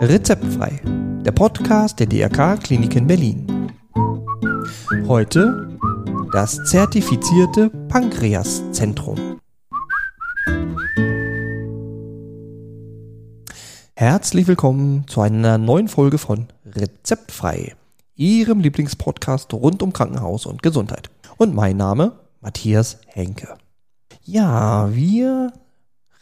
Rezeptfrei, 0.00 0.80
der 1.24 1.32
Podcast 1.32 1.98
der 1.98 2.06
DRK 2.06 2.56
Klinik 2.62 2.94
in 2.94 3.06
Berlin. 3.06 3.72
Heute 5.08 5.76
das 6.32 6.62
zertifizierte 6.64 7.70
Pankreaszentrum. 7.88 9.40
Herzlich 13.96 14.46
willkommen 14.46 15.06
zu 15.08 15.20
einer 15.20 15.58
neuen 15.58 15.88
Folge 15.88 16.18
von 16.18 16.46
Rezeptfrei, 16.66 17.74
Ihrem 18.14 18.60
Lieblingspodcast 18.60 19.52
rund 19.54 19.82
um 19.82 19.92
Krankenhaus 19.92 20.46
und 20.46 20.62
Gesundheit. 20.62 21.10
Und 21.36 21.54
mein 21.54 21.76
Name 21.76 22.12
Matthias 22.40 23.00
Henke. 23.06 23.56
Ja, 24.22 24.94
wir 24.94 25.52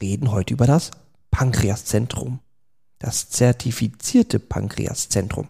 reden 0.03 0.31
heute 0.31 0.53
über 0.53 0.67
das 0.67 0.91
Pankreaszentrum. 1.31 2.41
Das 2.99 3.31
zertifizierte 3.31 4.39
Pankreaszentrum. 4.39 5.49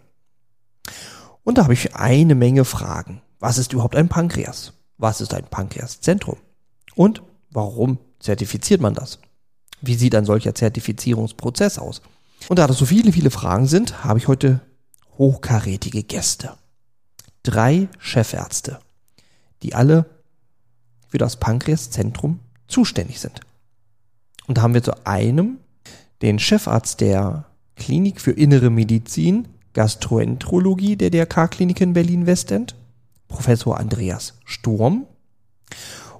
Und 1.43 1.57
da 1.57 1.63
habe 1.63 1.73
ich 1.73 1.95
eine 1.95 2.35
Menge 2.35 2.63
Fragen. 2.63 3.21
Was 3.39 3.57
ist 3.57 3.73
überhaupt 3.73 3.95
ein 3.95 4.07
Pankreas? 4.07 4.73
Was 4.97 5.19
ist 5.19 5.33
ein 5.33 5.45
Pankreaszentrum? 5.45 6.37
Und 6.95 7.21
warum 7.49 7.97
zertifiziert 8.19 8.79
man 8.79 8.93
das? 8.93 9.19
Wie 9.81 9.95
sieht 9.95 10.15
ein 10.15 10.25
solcher 10.25 10.55
Zertifizierungsprozess 10.55 11.77
aus? 11.77 12.01
Und 12.47 12.59
da 12.59 12.67
das 12.67 12.77
so 12.77 12.85
viele, 12.85 13.11
viele 13.11 13.31
Fragen 13.31 13.67
sind, 13.67 14.05
habe 14.05 14.19
ich 14.19 14.27
heute 14.27 14.61
hochkarätige 15.17 16.03
Gäste. 16.03 16.53
Drei 17.43 17.89
Chefärzte, 17.99 18.79
die 19.61 19.75
alle 19.75 20.05
für 21.09 21.17
das 21.17 21.37
Pankreaszentrum 21.37 22.39
zuständig 22.67 23.19
sind. 23.19 23.41
Und 24.47 24.57
da 24.57 24.61
haben 24.61 24.73
wir 24.73 24.83
zu 24.83 25.05
einem 25.05 25.59
den 26.21 26.39
Chefarzt 26.39 27.01
der 27.01 27.45
Klinik 27.75 28.21
für 28.21 28.31
Innere 28.31 28.69
Medizin, 28.69 29.47
Gastroenterologie 29.73 30.95
der 30.95 31.09
DRK-Klinik 31.09 31.81
in 31.81 31.93
Berlin-Westend, 31.93 32.75
Professor 33.27 33.79
Andreas 33.79 34.35
Sturm 34.45 35.07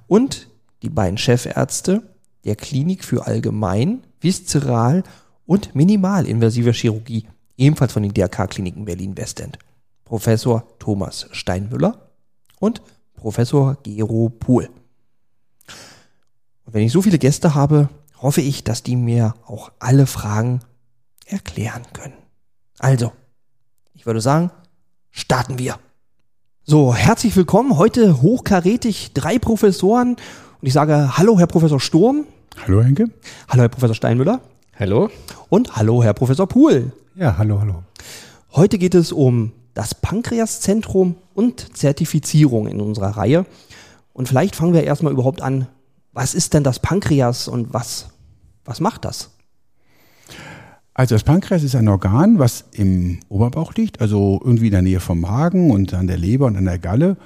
und 0.06 0.48
die 0.82 0.88
beiden 0.90 1.16
Chefärzte 1.16 2.02
der 2.44 2.56
Klinik 2.56 3.04
für 3.04 3.26
Allgemein, 3.26 4.02
Viszeral 4.20 5.04
und 5.46 5.74
Minimalinvasive 5.74 6.72
Chirurgie, 6.72 7.28
ebenfalls 7.56 7.92
von 7.92 8.02
den 8.02 8.12
DRK-Kliniken 8.12 8.84
Berlin-Westend, 8.84 9.58
Professor 10.04 10.66
Thomas 10.78 11.28
Steinmüller 11.30 12.10
und 12.58 12.82
Professor 13.14 13.78
Gero 13.82 14.28
Pohl. 14.28 14.68
Und 16.64 16.74
wenn 16.74 16.82
ich 16.82 16.92
so 16.92 17.00
viele 17.00 17.18
Gäste 17.18 17.54
habe, 17.54 17.88
hoffe 18.20 18.40
ich, 18.40 18.64
dass 18.64 18.82
die 18.82 18.96
mir 18.96 19.34
auch 19.46 19.70
alle 19.78 20.06
Fragen 20.06 20.60
erklären 21.26 21.82
können. 21.92 22.14
Also, 22.78 23.12
ich 23.94 24.06
würde 24.06 24.20
sagen, 24.20 24.50
starten 25.10 25.58
wir. 25.58 25.78
So, 26.64 26.94
herzlich 26.94 27.36
willkommen. 27.36 27.76
Heute 27.76 28.22
hochkarätig 28.22 29.12
drei 29.14 29.38
Professoren. 29.38 30.10
Und 30.12 30.66
ich 30.66 30.72
sage 30.72 31.16
Hallo, 31.16 31.38
Herr 31.38 31.46
Professor 31.46 31.80
Sturm. 31.80 32.26
Hallo, 32.66 32.82
Henke. 32.82 33.10
Hallo, 33.48 33.62
Herr 33.62 33.68
Professor 33.68 33.94
Steinmüller. 33.94 34.40
Hallo. 34.78 35.10
Und 35.50 35.76
hallo, 35.76 36.02
Herr 36.02 36.14
Professor 36.14 36.46
Pohl. 36.46 36.92
Ja, 37.14 37.36
hallo, 37.38 37.60
hallo. 37.60 37.82
Heute 38.52 38.78
geht 38.78 38.94
es 38.94 39.12
um 39.12 39.52
das 39.74 39.94
Pankreaszentrum 39.94 41.16
und 41.34 41.76
Zertifizierung 41.76 42.66
in 42.66 42.80
unserer 42.80 43.16
Reihe. 43.16 43.46
Und 44.12 44.28
vielleicht 44.28 44.56
fangen 44.56 44.72
wir 44.72 44.84
erstmal 44.84 45.12
überhaupt 45.12 45.42
an, 45.42 45.66
was 46.14 46.34
ist 46.34 46.54
denn 46.54 46.64
das 46.64 46.78
Pankreas 46.78 47.48
und 47.48 47.74
was, 47.74 48.08
was 48.64 48.80
macht 48.80 49.04
das? 49.04 49.30
Also 50.94 51.16
das 51.16 51.24
Pankreas 51.24 51.64
ist 51.64 51.74
ein 51.74 51.88
Organ, 51.88 52.38
was 52.38 52.66
im 52.72 53.18
Oberbauch 53.28 53.74
liegt, 53.74 54.00
also 54.00 54.40
irgendwie 54.44 54.66
in 54.66 54.72
der 54.72 54.82
Nähe 54.82 55.00
vom 55.00 55.20
Magen 55.20 55.72
und 55.72 55.92
an 55.92 56.06
der 56.06 56.16
Leber 56.16 56.46
und 56.46 56.56
an 56.56 56.66
der 56.66 56.78
Galle 56.78 57.16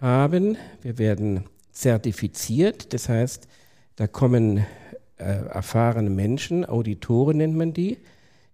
haben. 0.01 0.57
Wir 0.83 0.99
werden 0.99 1.45
zertifiziert, 1.73 2.93
das 2.93 3.09
heißt, 3.09 3.49
da 3.97 4.07
kommen 4.07 4.59
äh, 5.17 5.25
erfahrene 5.25 6.11
Menschen, 6.11 6.65
Auditoren 6.65 7.39
nennt 7.39 7.57
man 7.57 7.73
die, 7.73 7.99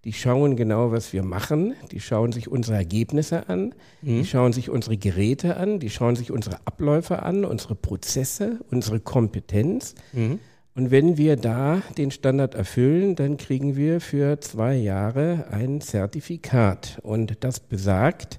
die 0.04 0.12
schauen 0.14 0.56
genau, 0.56 0.92
was 0.92 1.12
wir 1.12 1.22
machen, 1.22 1.74
die 1.90 2.00
schauen 2.00 2.32
sich 2.32 2.48
unsere 2.48 2.76
Ergebnisse 2.76 3.48
an, 3.48 3.74
mhm. 4.00 4.20
die 4.20 4.24
schauen 4.24 4.52
sich 4.52 4.70
unsere 4.70 4.96
Geräte 4.96 5.58
an, 5.58 5.78
die 5.78 5.90
schauen 5.90 6.16
sich 6.16 6.30
unsere 6.30 6.56
Abläufe 6.66 7.22
an, 7.22 7.44
unsere 7.44 7.74
Prozesse, 7.74 8.60
unsere 8.70 9.00
Kompetenz. 9.00 9.94
Mhm. 10.12 10.38
Und 10.74 10.90
wenn 10.90 11.16
wir 11.16 11.36
da 11.36 11.82
den 11.98 12.10
Standard 12.10 12.54
erfüllen, 12.54 13.16
dann 13.16 13.36
kriegen 13.36 13.76
wir 13.76 14.00
für 14.00 14.40
zwei 14.40 14.76
Jahre 14.76 15.46
ein 15.50 15.80
Zertifikat. 15.80 16.98
Und 17.02 17.42
das 17.42 17.60
besagt, 17.60 18.38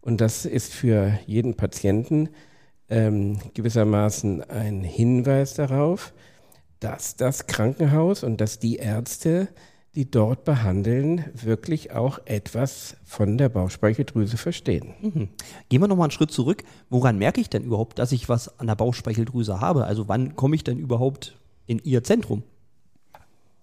und 0.00 0.20
das 0.20 0.44
ist 0.44 0.74
für 0.74 1.18
jeden 1.26 1.56
Patienten 1.56 2.28
ähm, 2.88 3.38
gewissermaßen 3.54 4.42
ein 4.50 4.82
Hinweis 4.82 5.54
darauf, 5.54 6.12
dass 6.80 7.16
das 7.16 7.46
Krankenhaus 7.46 8.24
und 8.24 8.40
dass 8.40 8.58
die 8.58 8.76
Ärzte, 8.76 9.48
die 9.94 10.10
dort 10.10 10.44
behandeln, 10.44 11.24
wirklich 11.34 11.92
auch 11.92 12.20
etwas 12.24 12.96
von 13.04 13.38
der 13.38 13.48
Bauchspeicheldrüse 13.48 14.36
verstehen. 14.36 14.94
Mhm. 15.00 15.28
Gehen 15.68 15.80
wir 15.80 15.88
nochmal 15.88 16.04
einen 16.04 16.12
Schritt 16.12 16.30
zurück. 16.30 16.62
Woran 16.88 17.18
merke 17.18 17.40
ich 17.40 17.50
denn 17.50 17.64
überhaupt, 17.64 17.98
dass 17.98 18.12
ich 18.12 18.28
was 18.28 18.60
an 18.60 18.66
der 18.66 18.76
Bauchspeicheldrüse 18.76 19.60
habe? 19.60 19.84
Also 19.84 20.08
wann 20.08 20.36
komme 20.36 20.56
ich 20.56 20.64
denn 20.64 20.78
überhaupt 20.78 21.39
in 21.70 21.80
Ihr 21.84 22.02
Zentrum? 22.02 22.42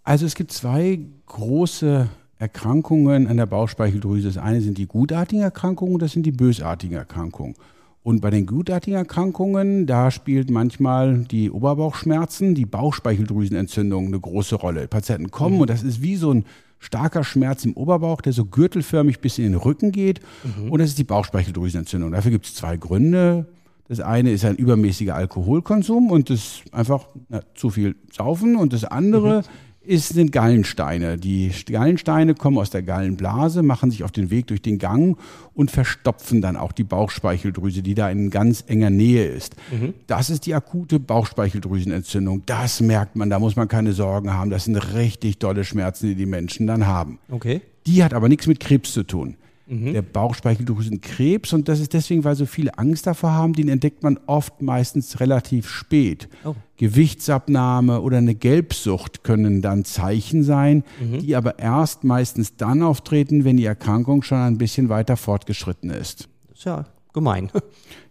Also 0.04 0.26
es 0.26 0.36
gibt 0.36 0.54
zwei 0.54 1.00
große 1.26 2.08
Erkrankungen 2.40 3.28
an 3.28 3.36
der 3.36 3.46
Bauchspeicheldrüse. 3.46 4.30
Das 4.30 4.38
eine 4.38 4.62
sind 4.62 4.78
die 4.78 4.88
gutartigen 4.88 5.42
Erkrankungen, 5.42 6.00
das 6.00 6.14
sind 6.14 6.26
die 6.26 6.32
bösartigen 6.32 6.96
Erkrankungen. 6.96 7.56
Und 8.04 8.22
bei 8.22 8.30
den 8.30 8.46
gutartigen 8.46 8.96
Erkrankungen, 8.96 9.86
da 9.86 10.12
spielt 10.12 10.50
manchmal 10.50 11.26
die 11.26 11.52
Oberbauchschmerzen, 11.52 12.56
die 12.56 12.66
Bauchspeicheldrüsenentzündung 12.66 14.08
eine 14.08 14.20
große 14.20 14.56
Rolle. 14.56 14.88
Patienten 14.88 15.30
kommen 15.30 15.56
mhm. 15.56 15.62
und 15.62 15.70
das 15.70 15.84
ist 15.84 16.02
wie 16.02 16.16
so 16.16 16.34
ein 16.34 16.46
starker 16.80 17.26
Schmerz 17.26 17.66
im 17.66 17.74
Oberbauch, 17.74 18.22
der 18.22 18.32
so 18.32 18.46
gürtelförmig 18.46 19.20
bis 19.20 19.38
in 19.38 19.44
den 19.44 19.56
Rücken 19.56 19.92
geht. 19.92 20.22
Mhm. 20.44 20.72
Und 20.72 20.80
das 20.80 20.90
ist 20.90 21.00
die 21.00 21.04
Bauchspeicheldrüsenentzündung. 21.04 22.14
Dafür 22.14 22.32
gibt 22.32 22.46
es 22.46 22.56
zwei 22.56 22.78
Gründe. 22.78 23.48
Das 23.88 24.00
eine 24.00 24.32
ist 24.32 24.44
ein 24.46 24.56
übermäßiger 24.56 25.16
Alkoholkonsum 25.16 26.12
und 26.12 26.30
das 26.30 26.62
einfach 26.72 27.08
na, 27.30 27.42
zu 27.56 27.70
viel 27.70 27.96
Saufen. 28.12 28.56
Und 28.56 28.74
das 28.74 28.84
andere 28.84 29.40
mhm 29.40 29.68
ist, 29.88 30.10
sind 30.10 30.32
Gallensteine. 30.32 31.18
Die 31.18 31.52
Gallensteine 31.66 32.36
kommen 32.36 32.58
aus 32.58 32.70
der 32.70 32.84
Gallenblase, 32.84 33.64
machen 33.64 33.90
sich 33.90 34.04
auf 34.04 34.12
den 34.12 34.30
Weg 34.30 34.48
durch 34.48 34.62
den 34.62 34.78
Gang 34.78 35.18
und 35.54 35.72
verstopfen 35.72 36.42
dann 36.42 36.58
auch 36.58 36.72
die 36.72 36.84
Bauchspeicheldrüse, 36.84 37.82
die 37.82 37.96
da 37.96 38.10
in 38.10 38.30
ganz 38.30 38.64
enger 38.68 38.90
Nähe 38.90 39.26
ist. 39.26 39.56
Mhm. 39.72 39.94
Das 40.06 40.30
ist 40.30 40.46
die 40.46 40.54
akute 40.54 41.00
Bauchspeicheldrüsenentzündung. 41.00 42.44
Das 42.46 42.82
merkt 42.82 43.16
man, 43.16 43.30
da 43.30 43.40
muss 43.40 43.56
man 43.56 43.68
keine 43.68 43.94
Sorgen 43.94 44.34
haben. 44.34 44.50
Das 44.50 44.66
sind 44.66 44.76
richtig 44.94 45.40
dolle 45.40 45.64
Schmerzen, 45.64 46.08
die 46.08 46.16
die 46.16 46.26
Menschen 46.26 46.68
dann 46.68 46.86
haben. 46.86 47.20
Okay. 47.32 47.62
Die 47.86 48.04
hat 48.04 48.14
aber 48.14 48.28
nichts 48.28 48.48
mit 48.48 48.60
Krebs 48.60 48.92
zu 48.92 49.04
tun 49.04 49.38
mhm. 49.68 49.94
der 49.94 50.02
Bauchspeicheldrüsenkrebs. 50.02 51.54
Und 51.54 51.68
das 51.68 51.80
ist 51.80 51.94
deswegen, 51.94 52.24
weil 52.24 52.36
so 52.36 52.46
viele 52.46 52.78
Angst 52.78 53.08
davor 53.08 53.32
haben, 53.34 53.54
den 53.54 53.70
entdeckt 53.70 54.04
man 54.04 54.20
oft 54.26 54.62
meistens 54.62 55.20
relativ 55.20 55.70
spät. 55.70 56.30
Oh. 56.44 56.56
Gewichtsabnahme 56.78 58.02
oder 58.02 58.18
eine 58.18 58.36
Gelbsucht 58.36 59.24
können 59.24 59.62
dann 59.62 59.86
Zeichen 59.86 60.44
sein, 60.44 60.84
mhm. 61.00 61.20
die 61.20 61.36
aber 61.36 61.60
erst 61.60 62.04
meistens 62.04 62.56
dann 62.56 62.84
auftreten, 62.84 63.44
wenn 63.44 63.58
die 63.58 63.66
Erkrankung 63.66 64.24
schon 64.24 64.38
ein 64.38 64.58
bisschen 64.58 64.90
weiter 64.90 65.18
fortgeschritten 65.18 65.90
ist. 65.90 66.30
Das 66.50 66.60
ist 66.60 66.66
ja 66.66 66.86
gemein. 67.14 67.50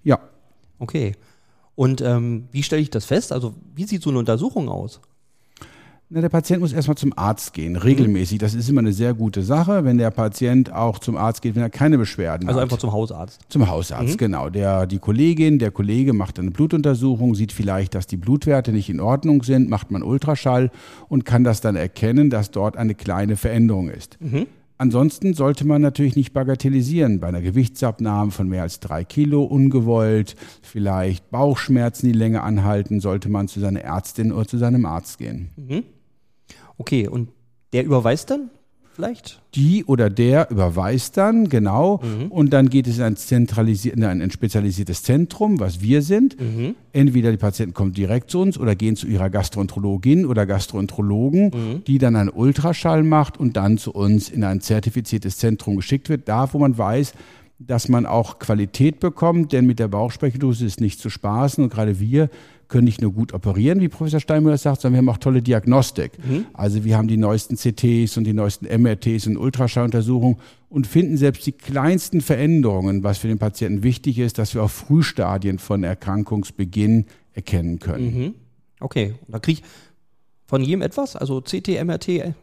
Ja. 0.02 0.20
Okay. 0.78 1.12
Und 1.74 2.00
ähm, 2.00 2.48
wie 2.52 2.62
stelle 2.62 2.82
ich 2.82 2.90
das 2.90 3.04
fest? 3.04 3.32
Also 3.32 3.54
wie 3.74 3.84
sieht 3.84 4.02
so 4.02 4.10
eine 4.10 4.18
Untersuchung 4.18 4.68
aus? 4.68 5.00
Na, 6.08 6.20
der 6.20 6.28
Patient 6.28 6.60
muss 6.60 6.72
erstmal 6.72 6.96
zum 6.96 7.12
Arzt 7.18 7.52
gehen, 7.52 7.74
regelmäßig. 7.74 8.38
Das 8.38 8.54
ist 8.54 8.68
immer 8.68 8.78
eine 8.78 8.92
sehr 8.92 9.12
gute 9.12 9.42
Sache, 9.42 9.84
wenn 9.84 9.98
der 9.98 10.12
Patient 10.12 10.72
auch 10.72 11.00
zum 11.00 11.16
Arzt 11.16 11.42
geht, 11.42 11.56
wenn 11.56 11.62
er 11.62 11.70
keine 11.70 11.98
Beschwerden 11.98 12.46
also 12.46 12.60
hat. 12.60 12.62
Also 12.62 12.74
einfach 12.74 12.78
zum 12.78 12.92
Hausarzt. 12.92 13.40
Zum 13.48 13.68
Hausarzt, 13.68 14.12
mhm. 14.12 14.16
genau. 14.16 14.48
Der, 14.48 14.86
die 14.86 15.00
Kollegin, 15.00 15.58
der 15.58 15.72
Kollege 15.72 16.12
macht 16.12 16.38
eine 16.38 16.52
Blutuntersuchung, 16.52 17.34
sieht 17.34 17.50
vielleicht, 17.50 17.96
dass 17.96 18.06
die 18.06 18.16
Blutwerte 18.16 18.70
nicht 18.70 18.88
in 18.88 19.00
Ordnung 19.00 19.42
sind, 19.42 19.68
macht 19.68 19.90
man 19.90 20.04
Ultraschall 20.04 20.70
und 21.08 21.24
kann 21.24 21.42
das 21.42 21.60
dann 21.60 21.74
erkennen, 21.74 22.30
dass 22.30 22.52
dort 22.52 22.76
eine 22.76 22.94
kleine 22.94 23.34
Veränderung 23.34 23.88
ist. 23.88 24.16
Mhm. 24.20 24.46
Ansonsten 24.78 25.34
sollte 25.34 25.66
man 25.66 25.82
natürlich 25.82 26.14
nicht 26.14 26.32
bagatellisieren. 26.32 27.18
Bei 27.18 27.28
einer 27.28 27.40
Gewichtsabnahme 27.40 28.30
von 28.30 28.46
mehr 28.46 28.62
als 28.62 28.78
drei 28.78 29.02
Kilo 29.02 29.42
ungewollt, 29.42 30.36
vielleicht 30.62 31.30
Bauchschmerzen, 31.30 32.06
die 32.06 32.12
länger 32.12 32.44
anhalten, 32.44 33.00
sollte 33.00 33.28
man 33.28 33.48
zu 33.48 33.58
seiner 33.58 33.80
Ärztin 33.80 34.30
oder 34.30 34.46
zu 34.46 34.58
seinem 34.58 34.84
Arzt 34.84 35.18
gehen. 35.18 35.48
Mhm. 35.56 35.82
Okay, 36.78 37.08
und 37.08 37.30
der 37.72 37.84
überweist 37.84 38.30
dann 38.30 38.50
vielleicht? 38.96 39.42
Die 39.54 39.84
oder 39.84 40.10
der 40.10 40.50
überweist 40.50 41.16
dann, 41.16 41.48
genau. 41.48 42.00
Mhm. 42.02 42.32
Und 42.32 42.52
dann 42.52 42.68
geht 42.68 42.86
es 42.88 42.98
in 42.98 43.04
ein, 43.04 43.16
zentralisiert, 43.16 43.94
in 43.94 44.04
ein 44.04 44.30
spezialisiertes 44.30 45.02
Zentrum, 45.02 45.60
was 45.60 45.80
wir 45.80 46.02
sind. 46.02 46.40
Mhm. 46.40 46.74
Entweder 46.92 47.30
die 47.30 47.36
Patienten 47.36 47.74
kommen 47.74 47.92
direkt 47.92 48.30
zu 48.30 48.40
uns 48.40 48.58
oder 48.58 48.74
gehen 48.74 48.96
zu 48.96 49.06
ihrer 49.06 49.30
Gastroenterologin 49.30 50.26
oder 50.26 50.46
Gastroenterologen, 50.46 51.44
mhm. 51.44 51.84
die 51.84 51.98
dann 51.98 52.16
einen 52.16 52.30
Ultraschall 52.30 53.02
macht 53.02 53.38
und 53.38 53.56
dann 53.56 53.78
zu 53.78 53.92
uns 53.92 54.30
in 54.30 54.42
ein 54.42 54.60
zertifiziertes 54.60 55.36
Zentrum 55.36 55.76
geschickt 55.76 56.08
wird. 56.08 56.28
Da, 56.28 56.52
wo 56.52 56.58
man 56.58 56.76
weiß, 56.76 57.12
dass 57.58 57.88
man 57.88 58.04
auch 58.04 58.38
Qualität 58.38 59.00
bekommt, 59.00 59.52
denn 59.52 59.66
mit 59.66 59.78
der 59.78 59.88
Bauchspeicheldrüse 59.88 60.66
ist 60.66 60.80
nicht 60.80 61.00
zu 61.00 61.10
spaßen. 61.10 61.62
Und 61.62 61.70
gerade 61.70 62.00
wir 62.00 62.28
können 62.68 62.84
nicht 62.84 63.00
nur 63.00 63.12
gut 63.12 63.32
operieren, 63.32 63.80
wie 63.80 63.88
Professor 63.88 64.20
Steinmüller 64.20 64.58
sagt, 64.58 64.80
sondern 64.80 64.94
wir 64.94 64.98
haben 64.98 65.14
auch 65.14 65.20
tolle 65.20 65.42
Diagnostik. 65.42 66.12
Mhm. 66.24 66.46
Also 66.52 66.84
wir 66.84 66.96
haben 66.96 67.08
die 67.08 67.16
neuesten 67.16 67.56
CTs 67.56 68.16
und 68.16 68.24
die 68.24 68.32
neuesten 68.32 68.66
MRTs 68.66 69.26
und 69.26 69.36
Ultraschalluntersuchungen 69.36 70.38
und 70.68 70.86
finden 70.86 71.16
selbst 71.16 71.46
die 71.46 71.52
kleinsten 71.52 72.20
Veränderungen, 72.20 73.02
was 73.02 73.18
für 73.18 73.28
den 73.28 73.38
Patienten 73.38 73.82
wichtig 73.82 74.18
ist, 74.18 74.38
dass 74.38 74.54
wir 74.54 74.62
auf 74.62 74.72
Frühstadien 74.72 75.58
von 75.58 75.84
Erkrankungsbeginn 75.84 77.06
erkennen 77.32 77.78
können. 77.78 78.18
Mhm. 78.18 78.34
Okay, 78.80 79.14
da 79.28 79.38
kriege 79.38 79.60
ich 79.60 79.68
von 80.46 80.62
jedem 80.62 80.82
etwas, 80.82 81.16
also 81.16 81.40
CT, 81.40 81.82
MRT, 81.84 82.34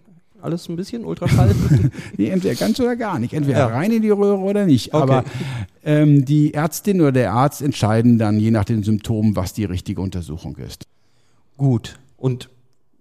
alles 0.42 0.68
ein 0.68 0.76
bisschen 0.76 1.06
Ultraschall? 1.06 1.56
nee, 2.18 2.28
entweder 2.28 2.56
ganz 2.56 2.80
oder 2.80 2.96
gar 2.96 3.18
nicht. 3.18 3.34
Entweder 3.34 3.60
ja. 3.60 3.68
rein 3.68 3.92
in 3.92 4.02
die 4.02 4.10
Röhre 4.10 4.40
oder 4.40 4.66
nicht. 4.66 4.94
Okay. 4.94 5.02
Aber 5.02 5.24
ähm, 5.84 6.26
die 6.26 6.54
Ärztin 6.54 7.02
oder 7.02 7.12
der 7.12 7.34
Arzt 7.34 7.62
entscheiden 7.62 8.18
dann 8.18 8.40
je 8.40 8.52
nach 8.52 8.66
den 8.66 8.84
Symptomen, 8.84 9.36
was 9.36 9.54
die 9.54 9.66
richtige 9.66 10.02
Untersuchung 10.02 10.56
ist. 10.58 10.88
Gut. 11.58 12.00
Und 12.18 12.50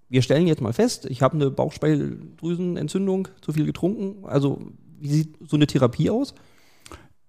wir 0.08 0.22
stellen 0.22 0.46
jetzt 0.46 0.60
mal 0.60 0.72
fest, 0.72 1.06
ich 1.06 1.22
habe 1.22 1.36
eine 1.36 1.50
Bauchspeicheldrüsenentzündung, 1.50 3.28
zu 3.40 3.52
viel 3.52 3.64
getrunken. 3.64 4.24
Also 4.24 4.60
wie 5.00 5.08
sieht 5.08 5.34
so 5.48 5.56
eine 5.56 5.66
Therapie 5.66 6.10
aus? 6.10 6.34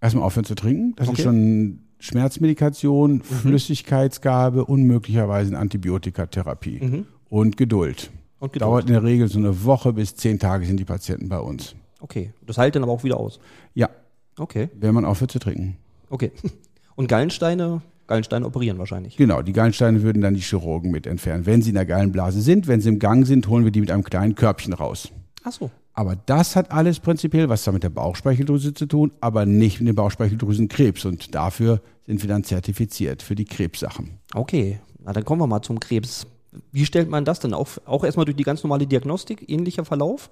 Erstmal 0.01 0.25
aufhören 0.25 0.45
zu 0.45 0.55
trinken. 0.55 0.93
Das 0.97 1.07
okay. 1.07 1.17
ist 1.17 1.23
schon 1.23 1.79
Schmerzmedikation, 1.99 3.13
mhm. 3.13 3.21
Flüssigkeitsgabe 3.21 4.65
und 4.65 4.83
möglicherweise 4.83 5.51
eine 5.51 5.59
Antibiotikatherapie. 5.59 6.79
Mhm. 6.81 7.05
Und 7.29 7.55
Geduld. 7.55 8.11
Und 8.39 8.51
Geduld. 8.51 8.61
Dauert 8.69 8.87
in 8.87 8.93
der 8.93 9.03
Regel 9.03 9.29
so 9.29 9.39
eine 9.39 9.63
Woche 9.63 9.93
bis 9.93 10.15
zehn 10.15 10.37
Tage 10.37 10.65
sind 10.65 10.77
die 10.77 10.85
Patienten 10.85 11.29
bei 11.29 11.39
uns. 11.39 11.75
Okay. 12.01 12.33
Das 12.45 12.57
heilt 12.57 12.75
dann 12.75 12.83
aber 12.83 12.91
auch 12.91 13.05
wieder 13.05 13.17
aus. 13.17 13.39
Ja. 13.73 13.89
Okay. 14.37 14.69
Wenn 14.73 14.93
man 14.93 15.05
aufhört 15.05 15.31
zu 15.31 15.39
trinken. 15.39 15.77
Okay. 16.09 16.31
Und 16.95 17.07
Gallensteine, 17.07 17.81
Gallensteine 18.07 18.45
operieren 18.45 18.77
wahrscheinlich. 18.77 19.17
Genau, 19.17 19.41
die 19.41 19.53
Gallensteine 19.53 20.03
würden 20.03 20.21
dann 20.21 20.35
die 20.35 20.41
Chirurgen 20.41 20.91
mit 20.91 21.07
entfernen. 21.07 21.45
Wenn 21.45 21.61
sie 21.61 21.69
in 21.69 21.75
der 21.75 21.85
Gallenblase 21.85 22.41
sind, 22.41 22.67
wenn 22.67 22.81
sie 22.81 22.89
im 22.89 22.99
Gang 22.99 23.25
sind, 23.25 23.47
holen 23.47 23.63
wir 23.63 23.71
die 23.71 23.81
mit 23.81 23.89
einem 23.89 24.03
kleinen 24.03 24.35
Körbchen 24.35 24.73
raus. 24.73 25.09
Ach 25.43 25.51
so. 25.51 25.71
Aber 25.93 26.15
das 26.15 26.55
hat 26.55 26.71
alles 26.71 26.99
prinzipiell 26.99 27.49
was 27.49 27.71
mit 27.71 27.83
der 27.83 27.89
Bauchspeicheldrüse 27.89 28.73
zu 28.73 28.87
tun, 28.87 29.11
aber 29.21 29.45
nicht 29.45 29.79
mit 29.79 29.87
dem 29.87 29.95
Bauchspeicheldrüsenkrebs. 29.95 31.05
Und 31.05 31.35
dafür 31.35 31.81
sind 32.07 32.21
wir 32.21 32.27
dann 32.27 32.43
zertifiziert 32.43 33.21
für 33.21 33.35
die 33.35 33.45
Krebssachen. 33.45 34.19
Okay, 34.33 34.79
na 35.03 35.13
dann 35.13 35.23
kommen 35.23 35.41
wir 35.41 35.47
mal 35.47 35.61
zum 35.61 35.79
Krebs. 35.79 36.25
Wie 36.71 36.85
stellt 36.85 37.09
man 37.09 37.25
das 37.25 37.39
denn? 37.39 37.53
Auch, 37.53 37.69
auch 37.85 38.03
erstmal 38.03 38.25
durch 38.25 38.37
die 38.37 38.43
ganz 38.43 38.63
normale 38.63 38.87
Diagnostik, 38.87 39.47
ähnlicher 39.49 39.85
Verlauf? 39.85 40.29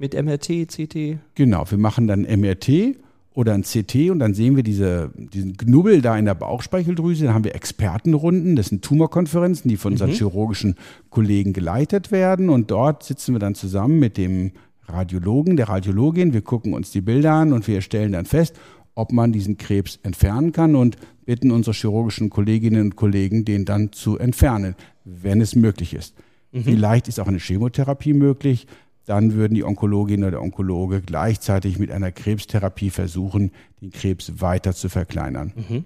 Mit 0.00 0.14
MRT, 0.14 0.66
CT? 0.66 1.18
Genau, 1.34 1.70
wir 1.70 1.76
machen 1.76 2.06
dann 2.06 2.22
MRT 2.22 2.96
oder 3.34 3.52
ein 3.52 3.64
CT 3.64 4.10
und 4.10 4.18
dann 4.18 4.32
sehen 4.32 4.56
wir 4.56 4.62
diese, 4.62 5.12
diesen 5.14 5.58
Knubbel 5.58 6.00
da 6.00 6.16
in 6.16 6.24
der 6.24 6.34
Bauchspeicheldrüse. 6.34 7.26
Dann 7.26 7.34
haben 7.34 7.44
wir 7.44 7.54
Expertenrunden, 7.54 8.56
das 8.56 8.68
sind 8.68 8.82
Tumorkonferenzen, 8.82 9.68
die 9.68 9.76
von 9.76 9.92
unseren 9.92 10.08
mhm. 10.08 10.14
chirurgischen 10.14 10.76
Kollegen 11.10 11.52
geleitet 11.52 12.12
werden. 12.12 12.48
Und 12.48 12.70
dort 12.70 13.02
sitzen 13.02 13.34
wir 13.34 13.40
dann 13.40 13.54
zusammen 13.54 13.98
mit 13.98 14.16
dem 14.16 14.52
Radiologen, 14.88 15.58
der 15.58 15.68
Radiologin. 15.68 16.32
Wir 16.32 16.40
gucken 16.40 16.72
uns 16.72 16.90
die 16.92 17.02
Bilder 17.02 17.34
an 17.34 17.52
und 17.52 17.68
wir 17.68 17.82
stellen 17.82 18.12
dann 18.12 18.24
fest, 18.24 18.58
ob 18.94 19.12
man 19.12 19.32
diesen 19.32 19.58
Krebs 19.58 19.98
entfernen 20.02 20.52
kann 20.52 20.76
und 20.76 20.96
bitten 21.26 21.50
unsere 21.50 21.74
chirurgischen 21.74 22.30
Kolleginnen 22.30 22.80
und 22.86 22.96
Kollegen, 22.96 23.44
den 23.44 23.66
dann 23.66 23.92
zu 23.92 24.16
entfernen, 24.16 24.76
wenn 25.04 25.42
es 25.42 25.54
möglich 25.54 25.92
ist. 25.92 26.14
Mhm. 26.52 26.64
Vielleicht 26.64 27.06
ist 27.06 27.20
auch 27.20 27.28
eine 27.28 27.38
Chemotherapie 27.38 28.14
möglich. 28.14 28.66
Dann 29.10 29.34
würden 29.34 29.54
die 29.54 29.64
Onkologin 29.64 30.22
oder 30.22 30.30
der 30.30 30.40
Onkologe 30.40 31.02
gleichzeitig 31.02 31.80
mit 31.80 31.90
einer 31.90 32.12
Krebstherapie 32.12 32.90
versuchen, 32.90 33.50
den 33.80 33.90
Krebs 33.90 34.40
weiter 34.40 34.72
zu 34.72 34.88
verkleinern. 34.88 35.52
Mhm. 35.56 35.84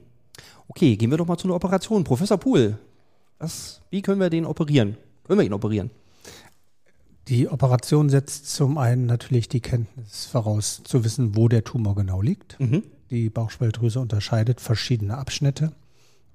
Okay, 0.68 0.94
gehen 0.96 1.10
wir 1.10 1.16
doch 1.16 1.26
mal 1.26 1.38
zu 1.38 1.46
einer 1.46 1.54
Operation. 1.54 2.04
Professor 2.04 2.36
Pohl, 2.36 2.76
was, 3.38 3.80
wie 3.88 4.02
können 4.02 4.20
wir 4.20 4.28
den 4.28 4.44
operieren? 4.44 4.98
Können 5.26 5.38
wir 5.38 5.46
ihn 5.46 5.54
operieren? 5.54 5.90
Die 7.28 7.48
Operation 7.48 8.10
setzt 8.10 8.54
zum 8.54 8.76
einen 8.76 9.06
natürlich 9.06 9.48
die 9.48 9.60
Kenntnis 9.60 10.26
voraus, 10.26 10.82
zu 10.84 11.02
wissen, 11.02 11.34
wo 11.34 11.48
der 11.48 11.64
Tumor 11.64 11.94
genau 11.94 12.20
liegt. 12.20 12.60
Mhm. 12.60 12.82
Die 13.08 13.30
Bauchspeicheldrüse 13.30 14.00
unterscheidet 14.00 14.60
verschiedene 14.60 15.16
Abschnitte. 15.16 15.72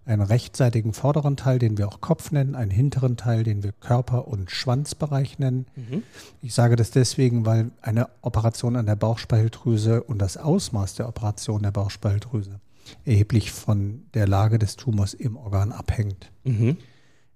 Einen 0.10 0.24
rechtsseitigen 0.24 0.94
vorderen 0.94 1.38
Teil, 1.38 1.60
den 1.60 1.78
wir 1.78 1.88
auch 1.88 2.02
Kopf 2.02 2.32
nennen, 2.32 2.56
einen 2.56 2.72
hinteren 2.72 3.16
Teil, 3.16 3.44
den 3.44 3.62
wir 3.62 3.74
Körper- 3.74 4.28
und 4.28 4.50
Schwanzbereich 4.50 5.38
nennen. 5.38 5.68
Mhm. 5.76 6.02
Ich 6.42 6.56
sage 6.56 6.76
das 6.76 6.90
deswegen, 6.90 7.46
weil 7.46 7.70
eine 7.84 8.08
Operation 8.24 8.76
an 8.76 8.88
der 8.88 8.96
Bauchspeicheldrüse 8.96 10.02
und 10.02 10.20
das 10.20 10.38
Ausmaß 10.38 10.96
der 10.96 11.08
Operation 11.08 11.62
der 11.62 11.70
Bauchspeicheldrüse 11.70 12.60
erheblich 13.06 13.52
von 13.52 14.02
der 14.16 14.28
Lage 14.28 14.58
des 14.58 14.78
Tumors 14.78 15.14
im 15.14 15.38
Organ 15.38 15.72
abhängt. 15.72 16.32
Mhm. 16.44 16.78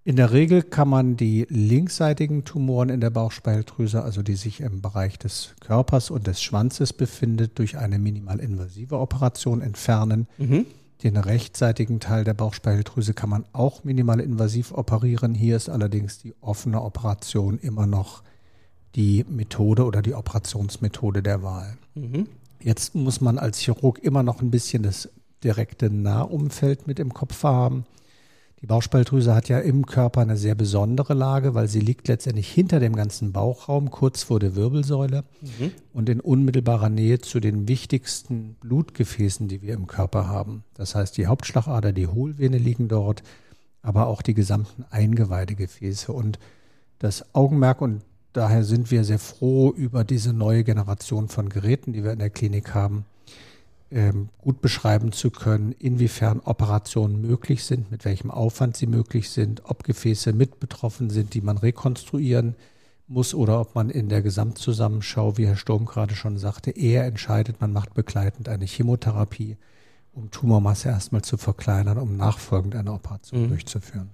In 0.03 0.15
der 0.15 0.31
Regel 0.31 0.63
kann 0.63 0.89
man 0.89 1.15
die 1.15 1.45
linksseitigen 1.49 2.43
Tumoren 2.43 2.89
in 2.89 3.01
der 3.01 3.11
Bauchspeicheldrüse, 3.11 4.01
also 4.01 4.23
die 4.23 4.35
sich 4.35 4.61
im 4.61 4.81
Bereich 4.81 5.19
des 5.19 5.53
Körpers 5.59 6.09
und 6.09 6.25
des 6.25 6.41
Schwanzes 6.41 6.91
befindet, 6.91 7.59
durch 7.59 7.77
eine 7.77 7.99
minimalinvasive 7.99 8.97
Operation 8.97 9.61
entfernen. 9.61 10.27
Mhm. 10.39 10.65
Den 11.03 11.17
rechtsseitigen 11.17 11.99
Teil 11.99 12.23
der 12.23 12.33
Bauchspeicheldrüse 12.33 13.13
kann 13.13 13.29
man 13.29 13.45
auch 13.51 13.83
minimalinvasiv 13.83 14.71
operieren. 14.71 15.35
Hier 15.35 15.57
ist 15.57 15.67
allerdings 15.67 16.19
die 16.19 16.33
offene 16.39 16.81
Operation 16.81 17.59
immer 17.59 17.85
noch 17.85 18.23
die 18.95 19.25
Methode 19.27 19.85
oder 19.85 20.01
die 20.01 20.13
Operationsmethode 20.13 21.21
der 21.21 21.43
Wahl. 21.43 21.77
Mhm. 21.95 22.27
Jetzt 22.61 22.95
muss 22.95 23.19
man 23.19 23.37
als 23.37 23.59
Chirurg 23.59 23.99
immer 23.99 24.23
noch 24.23 24.41
ein 24.41 24.49
bisschen 24.49 24.83
das 24.83 25.09
direkte 25.43 25.89
Nahumfeld 25.89 26.87
mit 26.87 26.99
im 26.99 27.13
Kopf 27.13 27.43
haben. 27.43 27.85
Die 28.63 28.67
Bauchspeicheldrüse 28.67 29.35
hat 29.35 29.49
ja 29.49 29.59
im 29.59 29.85
Körper 29.85 30.21
eine 30.21 30.37
sehr 30.37 30.55
besondere 30.55 31.13
Lage, 31.13 31.53
weil 31.53 31.67
sie 31.67 31.81
liegt 31.81 32.07
letztendlich 32.07 32.49
hinter 32.49 32.79
dem 32.79 32.95
ganzen 32.95 33.33
Bauchraum, 33.33 33.91
kurz 33.91 34.23
vor 34.23 34.39
der 34.39 34.55
Wirbelsäule 34.55 35.25
mhm. 35.41 35.71
und 35.91 36.07
in 36.07 36.21
unmittelbarer 36.21 36.87
Nähe 36.87 37.19
zu 37.19 37.41
den 37.41 37.67
wichtigsten 37.67 38.55
Blutgefäßen, 38.61 39.49
die 39.49 39.61
wir 39.61 39.73
im 39.73 39.85
Körper 39.85 40.29
haben. 40.29 40.63
Das 40.75 40.95
heißt, 40.95 41.17
die 41.17 41.27
Hauptschlagader, 41.27 41.91
die 41.91 42.07
Hohlvene 42.07 42.57
liegen 42.57 42.87
dort, 42.87 43.21
aber 43.81 44.07
auch 44.07 44.21
die 44.21 44.33
gesamten 44.33 44.85
Eingeweidegefäße. 44.89 46.13
Und 46.13 46.39
das 46.99 47.35
Augenmerk, 47.35 47.81
und 47.81 48.01
daher 48.31 48.63
sind 48.63 48.91
wir 48.91 49.03
sehr 49.03 49.19
froh 49.19 49.73
über 49.73 50.05
diese 50.05 50.31
neue 50.31 50.63
Generation 50.63 51.27
von 51.27 51.49
Geräten, 51.49 51.91
die 51.91 52.05
wir 52.05 52.13
in 52.13 52.19
der 52.19 52.29
Klinik 52.29 52.73
haben, 52.73 53.03
gut 54.39 54.61
beschreiben 54.61 55.11
zu 55.11 55.29
können, 55.29 55.71
inwiefern 55.71 56.39
Operationen 56.39 57.21
möglich 57.21 57.63
sind, 57.63 57.91
mit 57.91 58.05
welchem 58.05 58.31
Aufwand 58.31 58.75
sie 58.75 58.87
möglich 58.87 59.29
sind, 59.29 59.61
ob 59.65 59.83
Gefäße 59.83 60.33
mit 60.33 60.59
betroffen 60.59 61.11
sind, 61.11 61.35
die 61.35 61.41
man 61.41 61.57
rekonstruieren 61.57 62.55
muss 63.07 63.35
oder 63.35 63.59
ob 63.59 63.75
man 63.75 63.89
in 63.89 64.09
der 64.09 64.21
Gesamtzusammenschau, 64.21 65.37
wie 65.37 65.45
Herr 65.45 65.57
Sturm 65.57 65.85
gerade 65.85 66.15
schon 66.15 66.37
sagte, 66.37 66.71
eher 66.71 67.05
entscheidet, 67.05 67.61
man 67.61 67.71
macht 67.71 67.93
begleitend 67.93 68.49
eine 68.49 68.65
Chemotherapie, 68.65 69.57
um 70.13 70.31
Tumormasse 70.31 70.89
erstmal 70.89 71.21
zu 71.21 71.37
verkleinern, 71.37 71.97
um 71.97 72.17
nachfolgend 72.17 72.75
eine 72.75 72.93
Operation 72.93 73.43
mhm. 73.43 73.49
durchzuführen. 73.49 74.09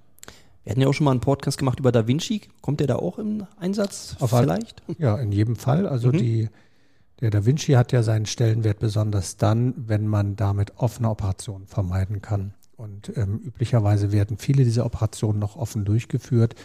Wir 0.64 0.72
hatten 0.72 0.82
ja 0.82 0.88
auch 0.88 0.94
schon 0.94 1.06
mal 1.06 1.12
einen 1.12 1.22
Podcast 1.22 1.58
gemacht 1.58 1.80
über 1.80 1.92
Da 1.92 2.06
Vinci. 2.06 2.42
Kommt 2.62 2.82
der 2.82 2.88
da 2.88 2.98
auch 2.98 3.18
im 3.18 3.48
Einsatz 3.58 4.18
Auf 4.20 4.32
vielleicht? 4.32 4.84
Ja, 4.98 5.18
in 5.18 5.32
jedem 5.32 5.56
Fall. 5.56 5.88
Also 5.88 6.10
mhm. 6.10 6.18
die 6.18 6.50
der 7.22 7.32
Da 7.32 7.46
Vinci 7.46 7.74
hat 7.74 7.92
ja 7.92 8.04
seinen 8.04 8.26
Stellenwert 8.26 8.80
besonders 8.80 9.38
dann, 9.38 9.74
wenn 9.76 10.08
man 10.08 10.36
damit 10.36 10.78
offene 10.78 11.10
Operationen 11.10 11.68
vermeiden 11.68 12.22
kann. 12.22 12.54
Und 12.78 13.12
ähm, 13.18 13.40
üblicherweise 13.44 14.12
werden 14.14 14.38
viele 14.38 14.64
dieser 14.64 14.86
Operationen 14.86 15.40
noch 15.40 15.58
offen 15.58 15.84
durchgeführt. 15.84 16.56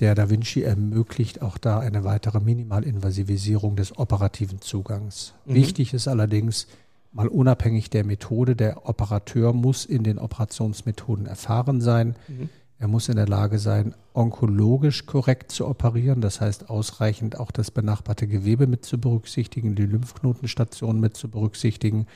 Der 0.00 0.14
Da 0.14 0.30
Vinci 0.30 0.62
ermöglicht 0.62 1.42
auch 1.42 1.58
da 1.58 1.80
eine 1.80 2.04
weitere 2.04 2.40
Minimalinvasivisierung 2.40 3.74
des 3.74 3.98
operativen 3.98 4.60
Zugangs. 4.60 5.34
Mhm. 5.44 5.54
Wichtig 5.54 5.92
ist 5.92 6.06
allerdings, 6.06 6.68
mal 7.12 7.28
unabhängig 7.28 7.90
der 7.90 8.04
Methode, 8.04 8.54
der 8.54 8.88
Operateur 8.88 9.52
muss 9.52 9.84
in 9.84 10.04
den 10.04 10.18
Operationsmethoden 10.18 11.26
erfahren 11.26 11.80
sein. 11.80 12.16
Mhm. 12.28 12.48
Er 12.84 12.88
muss 12.88 13.08
in 13.08 13.16
der 13.16 13.26
Lage 13.26 13.58
sein, 13.58 13.94
onkologisch 14.12 15.06
korrekt 15.06 15.50
zu 15.50 15.66
operieren, 15.66 16.20
das 16.20 16.42
heißt 16.42 16.68
ausreichend 16.68 17.40
auch 17.40 17.50
das 17.50 17.70
benachbarte 17.70 18.28
Gewebe 18.28 18.66
mit 18.66 18.84
zu 18.84 18.98
berücksichtigen, 19.00 19.74
die 19.74 19.86
Lymphknotenstation 19.86 21.00
mit 21.00 21.16
zu 21.16 21.30
berücksichtigen. 21.30 22.06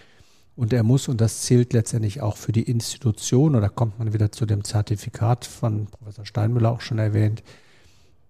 Und 0.56 0.74
er 0.74 0.82
muss, 0.82 1.08
und 1.08 1.22
das 1.22 1.40
zählt 1.40 1.72
letztendlich 1.72 2.20
auch 2.20 2.36
für 2.36 2.52
die 2.52 2.64
Institution, 2.64 3.56
oder 3.56 3.70
kommt 3.70 3.98
man 3.98 4.12
wieder 4.12 4.30
zu 4.30 4.44
dem 4.44 4.62
Zertifikat 4.62 5.46
von 5.46 5.86
Professor 5.86 6.26
Steinmüller 6.26 6.70
auch 6.70 6.82
schon 6.82 6.98
erwähnt, 6.98 7.42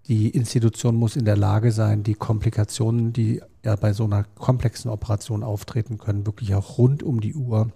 die 0.07 0.29
Institution 0.29 0.95
muss 0.95 1.17
in 1.17 1.25
der 1.25 1.37
Lage 1.37 1.73
sein, 1.73 2.05
die 2.05 2.15
Komplikationen, 2.15 3.13
die 3.13 3.43
ja 3.65 3.75
bei 3.75 3.93
so 3.93 4.05
einer 4.05 4.23
komplexen 4.37 4.93
Operation 4.93 5.43
auftreten 5.43 5.99
können, 5.99 6.25
wirklich 6.25 6.55
auch 6.55 6.79
rund 6.79 7.03
um 7.03 7.21
die 7.21 7.35
Uhr 7.35 7.73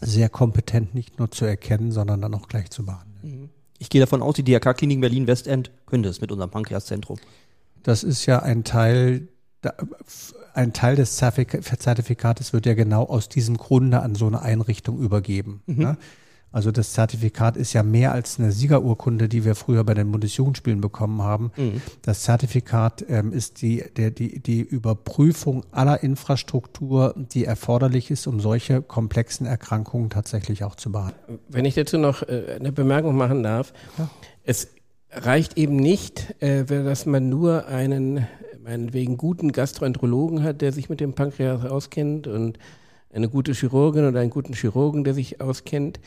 sehr 0.00 0.28
kompetent 0.28 0.94
nicht 0.94 1.18
nur 1.18 1.32
zu 1.32 1.44
erkennen, 1.44 1.90
sondern 1.90 2.22
dann 2.22 2.34
auch 2.34 2.46
gleich 2.46 2.70
zu 2.70 2.86
behandeln. 2.86 3.40
Mhm. 3.40 3.50
Ich 3.78 3.88
gehe 3.90 4.00
davon 4.00 4.22
aus, 4.22 4.34
die 4.34 4.44
DRK-Klinik 4.44 5.00
Berlin-Westend 5.00 5.70
könnte 5.86 6.08
es 6.08 6.20
mit 6.20 6.32
unserem 6.32 6.50
Pankreaszentrum. 6.50 7.18
Das 7.82 8.02
ist 8.02 8.26
ja 8.26 8.40
ein 8.40 8.64
Teil, 8.64 9.28
ein 10.54 10.72
Teil 10.72 10.96
des 10.96 11.16
Zertifikates 11.16 12.52
wird 12.52 12.66
ja 12.66 12.74
genau 12.74 13.04
aus 13.04 13.28
diesem 13.28 13.56
Grunde 13.56 14.00
an 14.00 14.14
so 14.14 14.26
eine 14.26 14.42
Einrichtung 14.42 14.98
übergeben. 14.98 15.62
Mhm. 15.66 15.78
Ne? 15.78 15.98
Also 16.56 16.70
das 16.70 16.94
Zertifikat 16.94 17.58
ist 17.58 17.74
ja 17.74 17.82
mehr 17.82 18.12
als 18.12 18.40
eine 18.40 18.50
Siegerurkunde, 18.50 19.28
die 19.28 19.44
wir 19.44 19.54
früher 19.54 19.84
bei 19.84 19.92
den 19.92 20.10
Bundesjugendspielen 20.10 20.80
bekommen 20.80 21.20
haben. 21.20 21.52
Mhm. 21.54 21.82
Das 22.00 22.22
Zertifikat 22.22 23.04
ähm, 23.10 23.30
ist 23.30 23.60
die, 23.60 23.84
der, 23.94 24.10
die, 24.10 24.40
die 24.40 24.62
Überprüfung 24.62 25.66
aller 25.70 26.02
Infrastruktur, 26.02 27.14
die 27.14 27.44
erforderlich 27.44 28.10
ist, 28.10 28.26
um 28.26 28.40
solche 28.40 28.80
komplexen 28.80 29.46
Erkrankungen 29.46 30.08
tatsächlich 30.08 30.64
auch 30.64 30.76
zu 30.76 30.90
behandeln. 30.90 31.40
Wenn 31.50 31.66
ich 31.66 31.74
dazu 31.74 31.98
noch 31.98 32.22
äh, 32.22 32.56
eine 32.58 32.72
Bemerkung 32.72 33.16
machen 33.16 33.42
darf, 33.42 33.74
ja. 33.98 34.08
es 34.42 34.68
reicht 35.10 35.58
eben 35.58 35.76
nicht, 35.76 36.42
äh, 36.42 36.64
dass 36.64 37.04
man 37.04 37.28
nur 37.28 37.66
einen 37.66 38.26
meinetwegen 38.64 39.18
guten 39.18 39.52
Gastroenterologen 39.52 40.42
hat, 40.42 40.62
der 40.62 40.72
sich 40.72 40.88
mit 40.88 41.00
dem 41.00 41.12
Pankreas 41.12 41.66
auskennt 41.66 42.26
und 42.26 42.58
eine 43.12 43.28
gute 43.28 43.52
Chirurgin 43.52 44.08
oder 44.08 44.20
einen 44.20 44.30
guten 44.30 44.54
Chirurgen, 44.54 45.04
der 45.04 45.12
sich 45.12 45.42
auskennt 45.42 46.00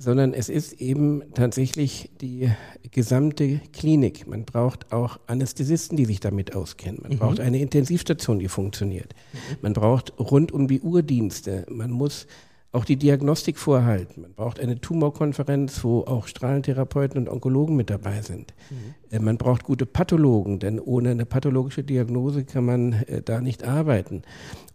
sondern 0.00 0.32
es 0.32 0.48
ist 0.48 0.80
eben 0.80 1.22
tatsächlich 1.34 2.10
die 2.22 2.50
gesamte 2.90 3.60
Klinik. 3.74 4.26
Man 4.26 4.46
braucht 4.46 4.92
auch 4.92 5.20
Anästhesisten, 5.26 5.98
die 5.98 6.06
sich 6.06 6.20
damit 6.20 6.56
auskennen. 6.56 7.00
Man 7.02 7.12
mhm. 7.12 7.18
braucht 7.18 7.38
eine 7.38 7.60
Intensivstation, 7.60 8.38
die 8.38 8.48
funktioniert. 8.48 9.14
Mhm. 9.32 9.38
Man 9.60 9.72
braucht 9.74 10.18
rund 10.18 10.52
um 10.52 10.68
die 10.68 10.80
Uhr 10.80 11.02
Dienste. 11.02 11.66
Man 11.68 11.90
muss 11.90 12.26
auch 12.72 12.84
die 12.84 12.96
Diagnostik 12.96 13.58
vorhalten. 13.58 14.22
Man 14.22 14.32
braucht 14.32 14.60
eine 14.60 14.80
Tumorkonferenz, 14.80 15.82
wo 15.82 16.02
auch 16.02 16.28
Strahlentherapeuten 16.28 17.18
und 17.18 17.28
Onkologen 17.28 17.74
mit 17.74 17.90
dabei 17.90 18.22
sind. 18.22 18.54
Mhm. 18.70 18.94
Äh, 19.10 19.18
man 19.18 19.38
braucht 19.38 19.64
gute 19.64 19.86
Pathologen, 19.86 20.60
denn 20.60 20.78
ohne 20.78 21.10
eine 21.10 21.26
pathologische 21.26 21.82
Diagnose 21.82 22.44
kann 22.44 22.64
man 22.64 22.92
äh, 22.92 23.22
da 23.22 23.40
nicht 23.40 23.64
arbeiten. 23.64 24.22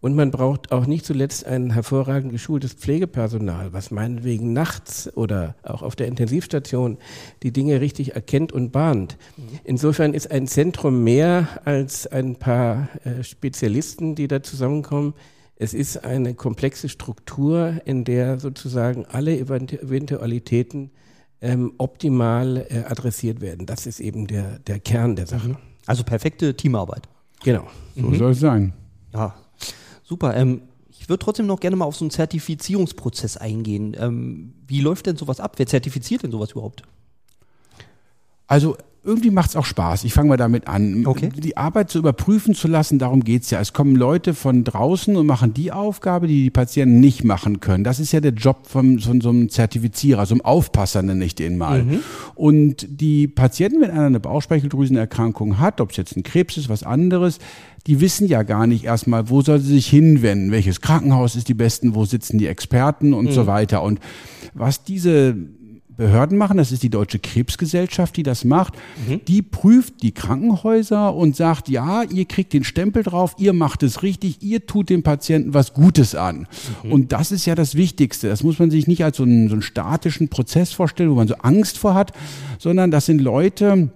Und 0.01 0.13
man 0.13 0.29
braucht 0.29 0.73
auch 0.73 0.87
nicht 0.87 1.05
zuletzt 1.05 1.45
ein 1.45 1.71
hervorragend 1.71 2.33
geschultes 2.33 2.73
Pflegepersonal, 2.73 3.71
was 3.71 3.91
meinetwegen 3.91 4.51
nachts 4.51 5.15
oder 5.15 5.55
auch 5.63 5.81
auf 5.81 5.95
der 5.95 6.07
Intensivstation 6.07 6.97
die 7.43 7.53
Dinge 7.53 7.79
richtig 7.79 8.13
erkennt 8.13 8.51
und 8.51 8.73
bahnt. 8.73 9.17
Mhm. 9.37 9.59
Insofern 9.63 10.13
ist 10.13 10.31
ein 10.31 10.47
Zentrum 10.47 11.05
mehr 11.05 11.47
als 11.63 12.07
ein 12.07 12.35
paar 12.35 12.89
äh, 13.05 13.23
Spezialisten, 13.23 14.15
die 14.15 14.27
da 14.27 14.43
zusammenkommen. 14.43 15.13
Es 15.55 15.73
ist 15.73 16.03
eine 16.03 16.33
komplexe 16.33 16.89
Struktur, 16.89 17.81
in 17.85 18.03
der 18.03 18.39
sozusagen 18.39 19.05
alle 19.05 19.37
Eventualitäten 19.37 20.91
ähm, 21.41 21.73
optimal 21.77 22.65
äh, 22.69 22.83
adressiert 22.85 23.39
werden. 23.39 23.65
Das 23.65 23.85
ist 23.85 23.99
eben 23.99 24.27
der, 24.27 24.59
der 24.59 24.79
Kern 24.79 25.15
der 25.15 25.27
Sache. 25.27 25.49
Mhm. 25.49 25.57
Also 25.85 26.03
perfekte 26.03 26.55
Teamarbeit. 26.57 27.07
Genau. 27.43 27.67
So 27.95 28.01
mhm. 28.01 28.15
soll 28.15 28.31
es 28.31 28.39
sein. 28.39 28.73
Ja, 29.13 29.35
super. 30.03 30.35
Ähm, 30.35 30.63
ich 30.89 31.07
würde 31.07 31.23
trotzdem 31.23 31.45
noch 31.45 31.59
gerne 31.59 31.75
mal 31.75 31.85
auf 31.85 31.95
so 31.95 32.03
einen 32.03 32.11
Zertifizierungsprozess 32.11 33.37
eingehen. 33.37 33.95
Ähm, 33.99 34.55
wie 34.67 34.81
läuft 34.81 35.05
denn 35.05 35.17
sowas 35.17 35.39
ab? 35.39 35.53
Wer 35.57 35.67
zertifiziert 35.67 36.23
denn 36.23 36.31
sowas 36.31 36.51
überhaupt? 36.51 36.83
Also 38.47 38.75
irgendwie 39.05 39.29
macht 39.29 39.51
es 39.51 39.55
auch 39.55 39.65
Spaß. 39.65 40.03
Ich 40.03 40.13
fange 40.13 40.29
mal 40.29 40.37
damit 40.37 40.67
an. 40.67 41.05
Okay. 41.05 41.29
Die 41.35 41.57
Arbeit 41.57 41.89
zu 41.91 41.99
überprüfen 41.99 42.55
zu 42.55 42.67
lassen, 42.67 42.97
darum 42.97 43.23
geht's 43.23 43.51
ja. 43.51 43.61
Es 43.61 43.71
kommen 43.71 43.95
Leute 43.95 44.33
von 44.33 44.63
draußen 44.63 45.15
und 45.15 45.27
machen 45.27 45.53
die 45.53 45.71
Aufgabe, 45.71 46.27
die 46.27 46.43
die 46.43 46.49
Patienten 46.49 46.99
nicht 46.99 47.23
machen 47.23 47.59
können. 47.59 47.83
Das 47.83 47.99
ist 47.99 48.11
ja 48.11 48.19
der 48.19 48.33
Job 48.33 48.67
von, 48.67 48.99
von 48.99 49.21
so 49.21 49.29
einem 49.29 49.49
Zertifizierer, 49.49 50.25
so 50.25 50.33
einem 50.33 50.41
Aufpasser 50.41 51.03
nenne 51.03 51.23
ich 51.23 51.35
den 51.35 51.57
mal. 51.57 51.83
Mhm. 51.83 51.99
Und 52.33 52.87
die 52.89 53.27
Patienten, 53.27 53.81
wenn 53.81 53.91
einer 53.91 54.07
eine 54.07 54.19
Bauchspeicheldrüsenerkrankung 54.19 55.59
hat, 55.59 55.81
ob 55.81 55.91
es 55.91 55.97
jetzt 55.97 56.17
ein 56.17 56.23
Krebs 56.23 56.57
ist, 56.57 56.69
was 56.69 56.83
anderes, 56.83 57.39
die 57.87 58.01
wissen 58.01 58.27
ja 58.27 58.41
gar 58.41 58.65
nicht 58.65 58.85
erstmal, 58.85 59.29
wo 59.29 59.41
soll 59.41 59.59
sie 59.59 59.73
sich 59.73 59.87
hinwenden, 59.87 60.51
welches 60.51 60.81
Krankenhaus 60.81 61.35
ist 61.35 61.47
die 61.47 61.53
besten, 61.53 61.93
wo 61.93 62.05
sitzen 62.05 62.39
die 62.39 62.47
Experten 62.47 63.13
und 63.13 63.25
mhm. 63.25 63.31
so 63.31 63.45
weiter. 63.45 63.83
Und 63.83 63.99
was 64.55 64.83
diese 64.83 65.35
Behörden 65.97 66.37
machen, 66.37 66.57
das 66.57 66.71
ist 66.71 66.83
die 66.83 66.89
Deutsche 66.89 67.19
Krebsgesellschaft, 67.19 68.17
die 68.17 68.23
das 68.23 68.43
macht, 68.43 68.73
mhm. 69.07 69.21
die 69.27 69.41
prüft 69.41 70.01
die 70.01 70.11
Krankenhäuser 70.11 71.15
und 71.15 71.35
sagt, 71.35 71.69
ja, 71.69 72.03
ihr 72.03 72.25
kriegt 72.25 72.53
den 72.53 72.63
Stempel 72.63 73.03
drauf, 73.03 73.35
ihr 73.37 73.53
macht 73.53 73.83
es 73.83 74.03
richtig, 74.03 74.41
ihr 74.41 74.65
tut 74.65 74.89
dem 74.89 75.03
Patienten 75.03 75.53
was 75.53 75.73
Gutes 75.73 76.15
an. 76.15 76.47
Mhm. 76.83 76.91
Und 76.91 77.11
das 77.11 77.31
ist 77.31 77.45
ja 77.45 77.55
das 77.55 77.75
Wichtigste. 77.75 78.27
Das 78.27 78.43
muss 78.43 78.59
man 78.59 78.71
sich 78.71 78.87
nicht 78.87 79.03
als 79.03 79.17
so 79.17 79.23
einen, 79.23 79.47
so 79.47 79.53
einen 79.53 79.61
statischen 79.61 80.29
Prozess 80.29 80.73
vorstellen, 80.73 81.09
wo 81.09 81.15
man 81.15 81.27
so 81.27 81.35
Angst 81.35 81.77
vor 81.77 81.93
hat, 81.93 82.11
sondern 82.59 82.91
das 82.91 83.05
sind 83.05 83.21
Leute, 83.21 83.89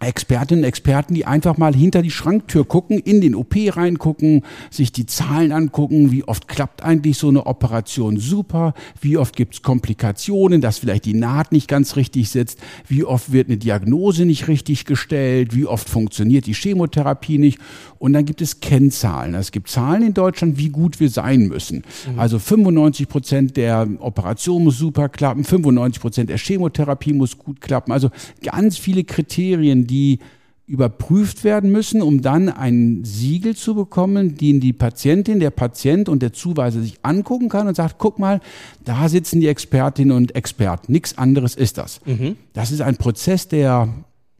Expertinnen 0.00 0.64
und 0.64 0.68
Experten, 0.68 1.14
die 1.14 1.24
einfach 1.24 1.56
mal 1.56 1.74
hinter 1.74 2.02
die 2.02 2.10
Schranktür 2.10 2.66
gucken, 2.66 2.98
in 2.98 3.20
den 3.20 3.34
OP 3.34 3.54
reingucken, 3.56 4.42
sich 4.70 4.92
die 4.92 5.06
Zahlen 5.06 5.52
angucken, 5.52 6.12
wie 6.12 6.24
oft 6.24 6.48
klappt 6.48 6.82
eigentlich 6.82 7.16
so 7.16 7.28
eine 7.28 7.46
Operation 7.46 8.18
super, 8.18 8.74
wie 9.00 9.16
oft 9.16 9.34
gibt's 9.34 9.62
Komplikationen, 9.62 10.60
dass 10.60 10.78
vielleicht 10.78 11.06
die 11.06 11.14
Naht 11.14 11.52
nicht 11.52 11.68
ganz 11.68 11.96
richtig 11.96 12.28
sitzt, 12.28 12.58
wie 12.86 13.04
oft 13.04 13.32
wird 13.32 13.48
eine 13.48 13.56
Diagnose 13.56 14.26
nicht 14.26 14.48
richtig 14.48 14.84
gestellt, 14.84 15.54
wie 15.54 15.66
oft 15.66 15.88
funktioniert 15.88 16.46
die 16.46 16.54
Chemotherapie 16.54 17.38
nicht. 17.38 17.58
Und 17.98 18.12
dann 18.12 18.26
gibt 18.26 18.42
es 18.42 18.60
Kennzahlen. 18.60 19.34
Es 19.34 19.52
gibt 19.52 19.70
Zahlen 19.70 20.02
in 20.02 20.14
Deutschland, 20.14 20.58
wie 20.58 20.68
gut 20.68 21.00
wir 21.00 21.08
sein 21.08 21.48
müssen. 21.48 21.82
Mhm. 22.12 22.18
Also 22.18 22.38
95 22.38 23.08
Prozent 23.08 23.56
der 23.56 23.88
Operation 24.00 24.64
muss 24.64 24.76
super 24.78 25.08
klappen, 25.08 25.44
95 25.44 26.00
Prozent 26.00 26.30
der 26.30 26.38
Chemotherapie 26.38 27.14
muss 27.14 27.38
gut 27.38 27.60
klappen. 27.60 27.92
Also 27.92 28.10
ganz 28.42 28.76
viele 28.76 29.04
Kriterien, 29.04 29.85
die 29.86 30.18
überprüft 30.66 31.44
werden 31.44 31.70
müssen, 31.70 32.02
um 32.02 32.22
dann 32.22 32.48
ein 32.48 33.04
Siegel 33.04 33.54
zu 33.54 33.76
bekommen, 33.76 34.36
den 34.36 34.58
die 34.58 34.72
Patientin, 34.72 35.38
der 35.38 35.50
Patient 35.50 36.08
und 36.08 36.22
der 36.22 36.32
Zuweiser 36.32 36.80
sich 36.80 36.98
angucken 37.02 37.48
kann 37.48 37.68
und 37.68 37.76
sagt, 37.76 37.96
guck 37.98 38.18
mal, 38.18 38.40
da 38.84 39.08
sitzen 39.08 39.40
die 39.40 39.46
Expertinnen 39.46 40.16
und 40.16 40.34
Experten. 40.34 40.90
Nichts 40.90 41.16
anderes 41.18 41.54
ist 41.54 41.78
das. 41.78 42.00
Mhm. 42.04 42.36
Das 42.52 42.72
ist 42.72 42.80
ein 42.80 42.96
Prozess, 42.96 43.46
der, 43.46 43.88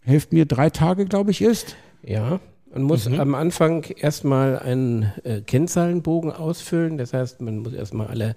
hilft 0.03 0.33
mir, 0.33 0.47
drei 0.47 0.69
Tage, 0.71 1.07
glaube 1.07 1.31
ich, 1.31 1.43
ist. 1.43 1.77
Ja, 2.03 2.41
man 2.73 2.83
muss 2.83 3.09
mhm. 3.09 3.21
am 3.21 3.35
Anfang 3.37 3.85
erstmal 3.85 4.59
einen 4.59 5.13
äh, 5.23 5.43
Kennzahlenbogen 5.43 6.33
ausfüllen. 6.33 6.99
Das 6.99 7.13
heißt, 7.13 7.41
man 7.41 7.59
muss 7.59 7.73
erstmal 7.73 8.09
alle 8.09 8.35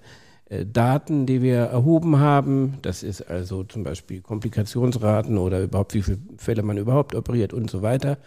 Daten, 0.50 1.26
die 1.26 1.42
wir 1.42 1.58
erhoben 1.58 2.18
haben. 2.18 2.78
Das 2.82 3.04
ist 3.04 3.22
also 3.22 3.62
zum 3.62 3.84
Beispiel 3.84 4.20
Komplikationsraten 4.20 5.38
oder 5.38 5.62
überhaupt, 5.62 5.94
wie 5.94 6.02
viele 6.02 6.18
Fälle 6.38 6.62
man 6.62 6.76
überhaupt 6.76 7.14
operiert 7.14 7.52
und 7.52 7.70
so 7.70 7.82
weiter. 7.82 8.18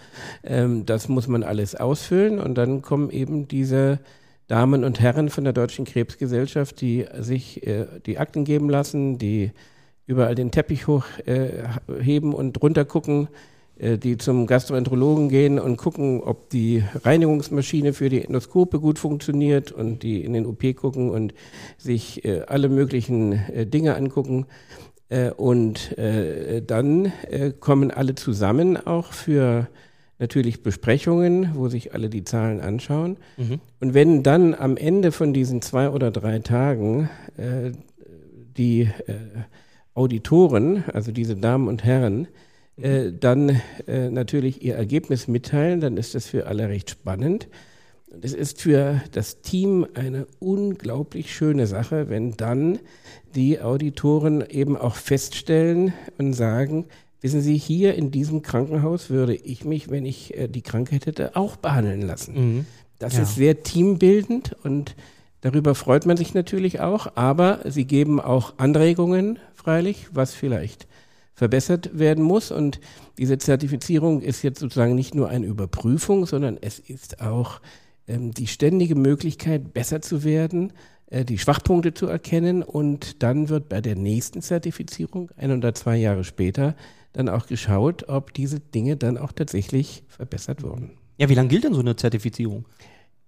Ähm, 0.43 0.85
das 0.85 1.09
muss 1.09 1.27
man 1.27 1.43
alles 1.43 1.75
ausfüllen 1.75 2.39
und 2.39 2.57
dann 2.57 2.81
kommen 2.81 3.09
eben 3.09 3.47
diese 3.49 3.99
Damen 4.47 4.83
und 4.83 5.01
Herren 5.01 5.29
von 5.29 5.43
der 5.43 5.53
Deutschen 5.53 5.83
Krebsgesellschaft, 5.83 6.79
die 6.79 7.05
sich 7.19 7.67
äh, 7.67 7.87
die 8.05 8.17
Akten 8.17 8.45
geben 8.45 8.69
lassen, 8.69 9.17
die 9.17 9.51
überall 10.05 10.35
den 10.35 10.51
Teppich 10.51 10.87
hochheben 10.87 12.31
äh, 12.31 12.35
und 12.35 12.61
runter 12.61 12.85
gucken 12.85 13.27
äh, 13.27 13.52
die 13.75 14.17
zum 14.17 14.45
Gastroenterologen 14.45 15.29
gehen 15.29 15.59
und 15.59 15.77
gucken, 15.77 16.21
ob 16.21 16.49
die 16.51 16.83
Reinigungsmaschine 17.03 17.93
für 17.93 18.07
die 18.07 18.23
Endoskope 18.23 18.79
gut 18.79 18.99
funktioniert 18.99 19.71
und 19.71 20.03
die 20.03 20.23
in 20.23 20.33
den 20.33 20.45
OP 20.45 20.63
gucken 20.75 21.09
und 21.09 21.33
sich 21.77 22.23
äh, 22.23 22.41
alle 22.41 22.69
möglichen 22.69 23.33
äh, 23.33 23.65
Dinge 23.65 23.95
angucken. 23.95 24.45
und 25.37 25.95
dann 25.95 27.11
kommen 27.59 27.91
alle 27.91 28.15
zusammen 28.15 28.77
auch 28.77 29.13
für 29.13 29.67
natürlich 30.17 30.63
Besprechungen, 30.63 31.51
wo 31.53 31.67
sich 31.67 31.93
alle 31.93 32.09
die 32.09 32.23
Zahlen 32.23 32.61
anschauen. 32.61 33.17
Mhm. 33.37 33.59
Und 33.79 33.93
wenn 33.93 34.23
dann 34.23 34.55
am 34.55 34.75
Ende 34.75 35.11
von 35.11 35.31
diesen 35.31 35.61
zwei 35.61 35.91
oder 35.91 36.09
drei 36.09 36.39
Tagen 36.39 37.11
die 38.57 38.89
Auditoren, 39.93 40.83
also 40.91 41.11
diese 41.11 41.35
Damen 41.35 41.67
und 41.67 41.83
Herren, 41.83 42.27
äh, 42.77 43.11
dann 43.11 43.61
äh, 43.87 44.09
natürlich 44.09 44.63
ihr 44.63 44.75
Ergebnis 44.75 45.27
mitteilen, 45.27 45.79
dann 45.79 45.97
ist 45.97 46.15
das 46.15 46.27
für 46.27 46.47
alle 46.47 46.69
recht 46.69 46.89
spannend. 46.89 47.47
Und 48.11 48.25
es 48.25 48.33
ist 48.33 48.61
für 48.61 49.01
das 49.11 49.41
Team 49.41 49.85
eine 49.93 50.27
unglaublich 50.39 51.33
schöne 51.35 51.67
Sache, 51.67 52.09
wenn 52.09 52.37
dann 52.37 52.79
die 53.35 53.59
Auditoren 53.59 54.43
eben 54.47 54.75
auch 54.77 54.95
feststellen 54.95 55.93
und 56.17 56.33
sagen, 56.33 56.85
wissen 57.21 57.41
Sie, 57.41 57.57
hier 57.57 57.95
in 57.95 58.11
diesem 58.11 58.41
Krankenhaus 58.41 59.09
würde 59.09 59.35
ich 59.35 59.65
mich, 59.65 59.89
wenn 59.89 60.05
ich 60.05 60.35
äh, 60.35 60.47
die 60.47 60.61
Krankheit 60.61 61.05
hätte, 61.05 61.35
auch 61.35 61.55
behandeln 61.55 62.01
lassen. 62.01 62.33
Mhm. 62.33 62.65
Das 62.99 63.17
ja. 63.17 63.23
ist 63.23 63.35
sehr 63.35 63.63
teambildend 63.63 64.55
und 64.63 64.95
darüber 65.41 65.75
freut 65.75 66.05
man 66.05 66.17
sich 66.17 66.33
natürlich 66.33 66.79
auch, 66.79 67.15
aber 67.15 67.59
sie 67.65 67.85
geben 67.85 68.19
auch 68.19 68.53
Anregungen, 68.57 69.39
freilich, 69.53 70.07
was 70.11 70.33
vielleicht 70.33 70.87
verbessert 71.33 71.97
werden 71.97 72.23
muss. 72.23 72.51
Und 72.51 72.79
diese 73.17 73.37
Zertifizierung 73.37 74.21
ist 74.21 74.43
jetzt 74.43 74.59
sozusagen 74.59 74.95
nicht 74.95 75.15
nur 75.15 75.29
eine 75.29 75.45
Überprüfung, 75.45 76.25
sondern 76.25 76.57
es 76.61 76.79
ist 76.79 77.21
auch 77.21 77.61
ähm, 78.07 78.31
die 78.31 78.47
ständige 78.47 78.95
Möglichkeit, 78.95 79.73
besser 79.73 80.01
zu 80.01 80.23
werden, 80.23 80.73
äh, 81.07 81.25
die 81.25 81.37
Schwachpunkte 81.37 81.93
zu 81.93 82.07
erkennen. 82.07 82.63
Und 82.63 83.23
dann 83.23 83.49
wird 83.49 83.69
bei 83.69 83.81
der 83.81 83.95
nächsten 83.95 84.41
Zertifizierung, 84.41 85.31
ein 85.37 85.51
oder 85.51 85.73
zwei 85.73 85.97
Jahre 85.97 86.23
später, 86.23 86.75
dann 87.13 87.29
auch 87.29 87.47
geschaut, 87.47 88.09
ob 88.09 88.33
diese 88.33 88.59
Dinge 88.59 88.97
dann 88.97 89.17
auch 89.17 89.31
tatsächlich 89.31 90.03
verbessert 90.07 90.63
wurden. 90.63 90.91
Ja, 91.17 91.29
wie 91.29 91.35
lange 91.35 91.49
gilt 91.49 91.63
denn 91.63 91.73
so 91.73 91.79
eine 91.79 91.95
Zertifizierung? 91.95 92.65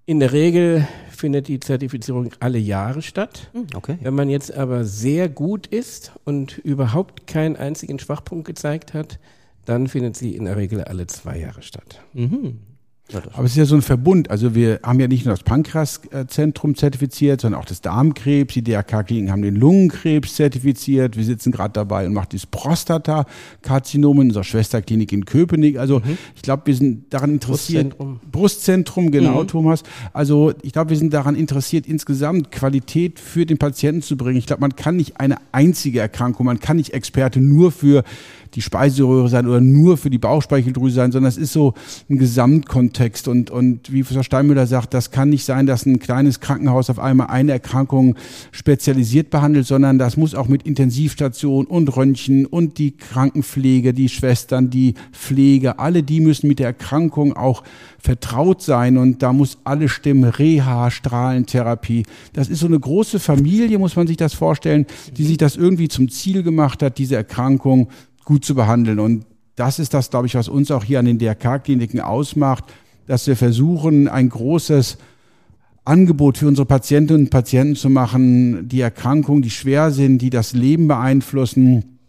In 0.07 0.19
der 0.19 0.33
Regel 0.33 0.87
findet 1.09 1.47
die 1.47 1.59
Zertifizierung 1.59 2.29
alle 2.39 2.59
Jahre 2.59 3.01
statt. 3.01 3.49
Hm, 3.53 3.67
okay. 3.73 3.97
Wenn 4.01 4.13
man 4.13 4.29
jetzt 4.29 4.53
aber 4.53 4.85
sehr 4.85 5.29
gut 5.29 5.65
ist 5.65 6.11
und 6.25 6.59
überhaupt 6.59 7.25
keinen 7.25 7.55
einzigen 7.55 7.97
Schwachpunkt 7.97 8.45
gezeigt 8.45 8.93
hat, 8.93 9.17
dann 9.65 9.87
findet 9.87 10.15
sie 10.15 10.35
in 10.35 10.45
der 10.45 10.57
Regel 10.57 10.83
alle 10.83 11.07
zwei 11.07 11.39
Jahre 11.39 11.63
statt. 11.63 12.01
Mhm. 12.13 12.59
Aber 13.13 13.43
es 13.43 13.51
ist 13.51 13.57
ja 13.57 13.65
so 13.65 13.75
ein 13.75 13.83
Verbund. 13.83 14.31
Also 14.31 14.55
wir 14.55 14.79
haben 14.81 14.99
ja 14.99 15.07
nicht 15.07 15.25
nur 15.25 15.35
das 15.35 15.43
Pankreaszentrum 15.43 16.75
zertifiziert, 16.75 17.41
sondern 17.41 17.61
auch 17.61 17.65
das 17.65 17.81
Darmkrebs. 17.81 18.55
Die 18.55 18.63
DRK-Kliniken 18.63 19.31
haben 19.31 19.43
den 19.43 19.55
Lungenkrebs 19.55 20.35
zertifiziert. 20.35 21.15
Wir 21.15 21.23
sitzen 21.23 21.51
gerade 21.51 21.73
dabei 21.73 22.07
und 22.07 22.13
machen 22.13 22.29
das 22.31 22.47
Prostatakarzinom 22.47 24.21
in 24.21 24.27
unserer 24.29 24.43
Schwesterklinik 24.43 25.11
in 25.13 25.25
Köpenick. 25.25 25.77
Also 25.77 25.99
mhm. 25.99 26.17
ich 26.35 26.41
glaube, 26.41 26.63
wir 26.65 26.75
sind 26.75 27.13
daran 27.13 27.33
interessiert. 27.33 27.89
Brustzentrum. 27.89 28.19
Brustzentrum, 28.31 29.11
genau, 29.11 29.43
mhm. 29.43 29.47
Thomas. 29.49 29.83
Also 30.11 30.53
ich 30.63 30.73
glaube, 30.73 30.89
wir 30.89 30.97
sind 30.97 31.13
daran 31.13 31.35
interessiert, 31.35 31.85
insgesamt 31.85 32.51
Qualität 32.51 33.19
für 33.19 33.45
den 33.45 33.59
Patienten 33.59 34.01
zu 34.01 34.17
bringen. 34.17 34.39
Ich 34.39 34.47
glaube, 34.47 34.61
man 34.61 34.75
kann 34.75 34.95
nicht 34.95 35.19
eine 35.19 35.37
einzige 35.51 35.99
Erkrankung, 35.99 36.47
man 36.47 36.59
kann 36.59 36.77
nicht 36.77 36.95
Experte 36.95 37.39
nur 37.39 37.71
für 37.71 38.03
die 38.55 38.61
Speiseröhre 38.61 39.29
sein 39.29 39.47
oder 39.47 39.61
nur 39.61 39.97
für 39.97 40.09
die 40.09 40.17
Bauchspeicheldrüse 40.17 40.95
sein, 40.95 41.11
sondern 41.11 41.29
es 41.29 41.37
ist 41.37 41.53
so 41.53 41.73
ein 42.09 42.17
Gesamtkontext. 42.95 43.27
Und, 43.27 43.51
und 43.51 43.91
wie 43.91 44.01
Professor 44.01 44.23
Steinmüller 44.23 44.67
sagt, 44.67 44.93
das 44.93 45.11
kann 45.11 45.29
nicht 45.29 45.45
sein, 45.45 45.65
dass 45.65 45.85
ein 45.85 45.99
kleines 45.99 46.39
Krankenhaus 46.39 46.89
auf 46.89 46.99
einmal 46.99 47.27
eine 47.27 47.51
Erkrankung 47.51 48.15
spezialisiert 48.51 49.29
behandelt, 49.29 49.67
sondern 49.67 49.99
das 49.99 50.17
muss 50.17 50.35
auch 50.35 50.47
mit 50.47 50.63
Intensivstation 50.63 51.65
und 51.65 51.95
Röntgen 51.95 52.45
und 52.45 52.77
die 52.77 52.91
Krankenpflege, 52.91 53.93
die 53.93 54.09
Schwestern, 54.09 54.69
die 54.69 54.95
Pflege, 55.11 55.79
alle 55.79 56.03
die 56.03 56.21
müssen 56.21 56.47
mit 56.47 56.59
der 56.59 56.67
Erkrankung 56.67 57.33
auch 57.35 57.63
vertraut 57.99 58.61
sein 58.61 58.97
und 58.97 59.21
da 59.21 59.33
muss 59.33 59.57
alle 59.63 59.89
stimmen, 59.89 60.25
Reha, 60.25 60.91
Strahlentherapie. 60.91 62.03
Das 62.33 62.49
ist 62.49 62.59
so 62.59 62.67
eine 62.67 62.79
große 62.79 63.19
Familie, 63.19 63.79
muss 63.79 63.95
man 63.95 64.07
sich 64.07 64.17
das 64.17 64.33
vorstellen, 64.33 64.85
die 65.17 65.25
sich 65.25 65.37
das 65.37 65.55
irgendwie 65.55 65.87
zum 65.87 66.09
Ziel 66.09 66.43
gemacht 66.43 66.83
hat, 66.83 66.97
diese 66.97 67.15
Erkrankung 67.15 67.89
gut 68.23 68.45
zu 68.45 68.55
behandeln. 68.55 68.99
Und 68.99 69.25
das 69.55 69.79
ist 69.79 69.93
das, 69.93 70.09
glaube 70.09 70.27
ich, 70.27 70.35
was 70.35 70.49
uns 70.49 70.69
auch 70.69 70.83
hier 70.83 70.99
an 70.99 71.05
den 71.05 71.17
DRK-Kliniken 71.17 72.01
ausmacht, 72.01 72.65
dass 73.07 73.27
wir 73.27 73.35
versuchen, 73.35 74.07
ein 74.07 74.29
großes 74.29 74.97
Angebot 75.85 76.39
für 76.39 76.47
unsere 76.47 76.65
Patientinnen 76.65 77.25
und 77.25 77.29
Patienten 77.29 77.75
zu 77.75 77.89
machen, 77.89 78.67
die 78.67 78.81
Erkrankungen, 78.81 79.43
die 79.43 79.51
schwer 79.51 79.91
sind, 79.91 80.19
die 80.19 80.31
das 80.31 80.53
Leben 80.53 80.87
beeinflussen, 80.87 81.99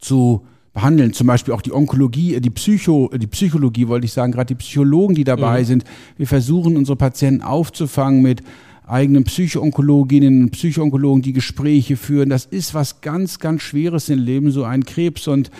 zu 0.00 0.46
behandeln. 0.72 1.12
Zum 1.12 1.26
Beispiel 1.26 1.54
auch 1.54 1.62
die 1.62 1.72
Onkologie, 1.72 2.34
äh, 2.34 2.40
die 2.40 2.50
Psycho, 2.50 3.10
äh, 3.12 3.18
die 3.18 3.26
Psychologie, 3.26 3.88
wollte 3.88 4.04
ich 4.04 4.12
sagen, 4.12 4.30
gerade 4.32 4.54
die 4.54 4.54
Psychologen, 4.56 5.14
die 5.14 5.24
dabei 5.24 5.62
mhm. 5.62 5.64
sind. 5.64 5.84
Wir 6.18 6.26
versuchen, 6.26 6.76
unsere 6.76 6.96
Patienten 6.96 7.42
aufzufangen 7.42 8.22
mit 8.22 8.42
eigenen 8.86 9.24
Psychoonkologinnen 9.24 10.42
und 10.44 10.50
Psychoonkologen, 10.50 11.22
die 11.22 11.32
Gespräche 11.32 11.96
führen. 11.96 12.28
Das 12.28 12.44
ist 12.44 12.74
was 12.74 13.00
ganz, 13.00 13.40
ganz 13.40 13.62
Schweres 13.62 14.08
im 14.08 14.20
Leben, 14.20 14.50
so 14.52 14.64
ein 14.64 14.84
Krebs. 14.84 15.26
Und 15.26 15.50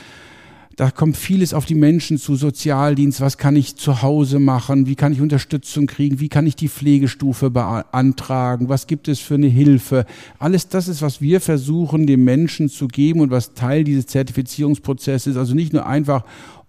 da 0.76 0.90
kommt 0.90 1.16
vieles 1.16 1.54
auf 1.54 1.64
die 1.64 1.74
Menschen 1.74 2.18
zu, 2.18 2.36
Sozialdienst, 2.36 3.22
was 3.22 3.38
kann 3.38 3.56
ich 3.56 3.76
zu 3.76 4.02
Hause 4.02 4.38
machen, 4.38 4.86
wie 4.86 4.94
kann 4.94 5.10
ich 5.10 5.22
Unterstützung 5.22 5.86
kriegen, 5.86 6.20
wie 6.20 6.28
kann 6.28 6.46
ich 6.46 6.54
die 6.54 6.68
Pflegestufe 6.68 7.50
beantragen, 7.50 8.68
was 8.68 8.86
gibt 8.86 9.08
es 9.08 9.18
für 9.18 9.34
eine 9.34 9.46
Hilfe. 9.46 10.04
Alles 10.38 10.68
das 10.68 10.88
ist, 10.88 11.00
was 11.00 11.22
wir 11.22 11.40
versuchen, 11.40 12.06
den 12.06 12.24
Menschen 12.24 12.68
zu 12.68 12.88
geben 12.88 13.20
und 13.20 13.30
was 13.30 13.54
Teil 13.54 13.84
dieses 13.84 14.06
Zertifizierungsprozesses 14.06 15.32
ist. 15.32 15.36
Also 15.38 15.54
nicht 15.54 15.72
nur 15.72 15.86
einfach 15.86 16.24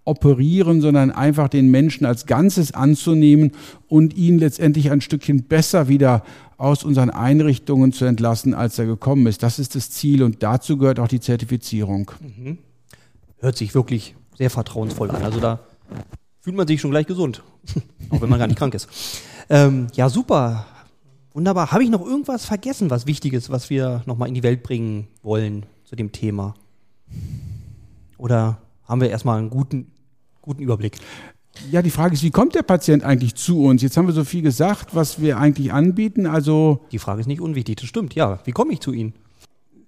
operieren, 0.06 0.80
sondern 0.80 1.12
einfach 1.12 1.50
den 1.50 1.70
Menschen 1.70 2.06
als 2.06 2.26
Ganzes 2.26 2.74
anzunehmen 2.74 3.52
und 3.90 4.16
ihn 4.16 4.40
letztendlich 4.40 4.90
ein 4.90 5.02
Stückchen 5.02 5.44
besser 5.44 5.90
wieder 5.90 6.24
aus 6.56 6.86
unseren 6.86 7.10
Einrichtungen 7.10 7.92
zu 7.92 8.06
entlassen, 8.06 8.54
als 8.54 8.80
er 8.80 8.86
gekommen 8.86 9.28
ist. 9.28 9.44
Das 9.44 9.60
ist 9.60 9.76
das 9.76 9.92
Ziel 9.92 10.24
und 10.24 10.42
dazu 10.44 10.78
gehört 10.78 11.02
auch 11.02 11.10
die 11.10 11.20
Zertifizierung. 11.20 12.10
Mhm. 12.22 12.58
Hört 13.40 13.58
sich 13.58 13.76
wirklich 13.76 14.16
sehr 14.38 14.50
vertrauensvoll 14.50 15.12
an. 15.12 15.24
Also 15.24 15.40
da 15.40 15.60
fühlt 16.42 16.56
man 16.56 16.68
sich 16.68 16.82
schon 16.82 16.92
gleich 16.92 17.08
gesund, 17.08 17.44
auch 18.10 18.22
wenn 18.22 18.30
man 18.30 18.40
gar 18.40 18.48
nicht 18.48 18.58
krank 18.58 18.74
ist. 18.74 18.88
Ähm, 19.50 19.88
ja, 19.94 20.10
super. 20.10 20.66
Wunderbar. 21.34 21.72
Habe 21.72 21.84
ich 21.84 21.90
noch 21.90 22.06
irgendwas 22.06 22.46
vergessen, 22.46 22.90
was 22.90 23.06
wichtig 23.06 23.34
ist, 23.34 23.50
was 23.50 23.70
wir 23.70 24.02
nochmal 24.06 24.28
in 24.28 24.34
die 24.34 24.44
Welt 24.44 24.64
bringen 24.64 25.08
wollen 25.22 25.66
zu 25.84 25.96
dem 25.96 26.12
Thema? 26.12 26.56
Oder 28.18 28.58
haben 28.84 29.02
wir 29.02 29.10
erstmal 29.10 29.38
einen 29.38 29.50
guten, 29.50 29.92
guten 30.42 30.62
Überblick? 30.62 30.98
Ja, 31.72 31.82
die 31.82 31.92
Frage 31.92 32.14
ist, 32.14 32.24
wie 32.24 32.32
kommt 32.32 32.56
der 32.56 32.64
Patient 32.64 33.04
eigentlich 33.04 33.36
zu 33.36 33.64
uns? 33.64 33.82
Jetzt 33.82 33.98
haben 33.98 34.08
wir 34.08 34.14
so 34.14 34.24
viel 34.24 34.42
gesagt, 34.42 34.96
was 34.96 35.22
wir 35.22 35.38
eigentlich 35.38 35.74
anbieten. 35.74 36.26
Also 36.26 36.86
die 36.92 37.00
Frage 37.00 37.22
ist 37.22 37.28
nicht 37.28 37.42
unwichtig, 37.42 37.78
das 37.78 37.88
stimmt. 37.88 38.16
Ja, 38.16 38.40
wie 38.46 38.52
komme 38.52 38.74
ich 38.74 38.80
zu 38.80 38.92
Ihnen? 38.92 39.14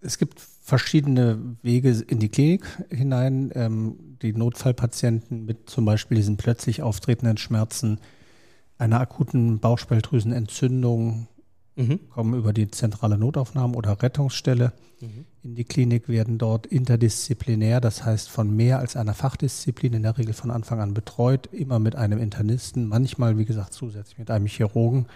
Es 0.02 0.18
gibt 0.18 0.40
verschiedene 0.40 1.58
Wege 1.62 1.90
in 2.08 2.20
die 2.20 2.30
Klinik 2.30 2.66
hinein. 2.90 3.52
Ähm, 3.54 3.96
die 4.22 4.34
Notfallpatienten 4.34 5.46
mit 5.46 5.70
zum 5.70 5.86
Beispiel 5.86 6.18
diesen 6.18 6.38
plötzlich 6.38 6.82
auftretenden 6.82 7.38
Schmerzen, 7.38 8.00
einer 8.78 9.00
akuten 9.00 9.60
Bauchspeicheldrüsenentzündung, 9.60 11.28
mhm. 11.76 12.00
kommen 12.10 12.38
über 12.38 12.54
die 12.54 12.70
zentrale 12.70 13.18
Notaufnahme 13.18 13.76
oder 13.76 14.02
Rettungsstelle 14.02 14.74
mhm. 15.00 15.26
in 15.44 15.56
die 15.56 15.64
Klinik, 15.64 16.08
werden 16.08 16.38
dort 16.38 16.66
interdisziplinär, 16.66 17.82
das 17.82 18.06
heißt 18.06 18.30
von 18.30 18.56
mehr 18.56 18.80
als 18.80 18.96
einer 18.96 19.14
Fachdisziplin 19.14 19.94
in 19.94 20.04
der 20.04 20.18
Regel 20.18 20.34
von 20.34 20.52
Anfang 20.52 20.80
an 20.80 20.94
betreut, 20.94 21.48
immer 21.52 21.80
mit 21.80 21.96
einem 21.96 22.20
Internisten, 22.20 22.88
manchmal, 22.88 23.38
wie 23.38 23.46
gesagt, 23.46 23.74
zusätzlich 23.74 24.18
mit 24.18 24.32
einem 24.32 24.48
Chirurgen. 24.48 25.08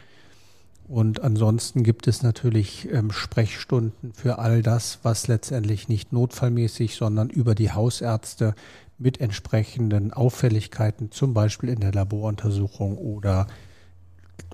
Und 0.88 1.22
ansonsten 1.22 1.84
gibt 1.84 2.08
es 2.08 2.24
natürlich 2.24 2.92
ähm, 2.92 3.12
Sprechstunden 3.12 4.14
für 4.14 4.40
all 4.40 4.62
das, 4.62 5.00
was 5.04 5.28
letztendlich 5.28 5.88
nicht 5.88 6.12
notfallmäßig, 6.12 6.96
sondern 6.96 7.30
über 7.30 7.56
die 7.56 7.72
Hausärzte 7.72 8.54
mit 8.98 9.22
entsprechenden 9.22 10.14
Auffälligkeiten, 10.14 11.12
zum 11.12 11.34
Beispiel 11.34 11.70
in 11.70 11.80
der 11.80 11.94
Laboruntersuchung 11.94 12.98
oder 12.98 13.48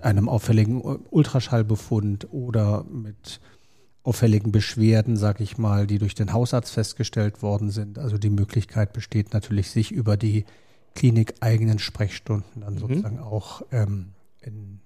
einem 0.02 0.30
auffälligen 0.30 0.82
Ultraschallbefund 0.82 2.32
oder 2.32 2.86
mit 2.86 3.42
auffälligen 4.04 4.52
Beschwerden, 4.52 5.18
sag 5.18 5.42
ich 5.42 5.58
mal, 5.58 5.88
die 5.88 6.00
durch 6.00 6.16
den 6.16 6.32
Hausarzt 6.32 6.72
festgestellt 6.72 7.42
worden 7.42 7.70
sind. 7.70 8.00
Also 8.00 8.18
die 8.18 8.30
Möglichkeit 8.30 8.94
besteht 8.94 9.34
natürlich, 9.34 9.70
sich 9.72 9.92
über 9.92 10.16
die 10.16 10.46
klinikeigenen 10.96 11.80
Sprechstunden 11.80 12.62
dann 12.62 12.76
mhm. 12.76 12.80
sozusagen 12.80 13.20
auch 13.20 13.62
ähm, 13.72 14.14
in 14.42 14.80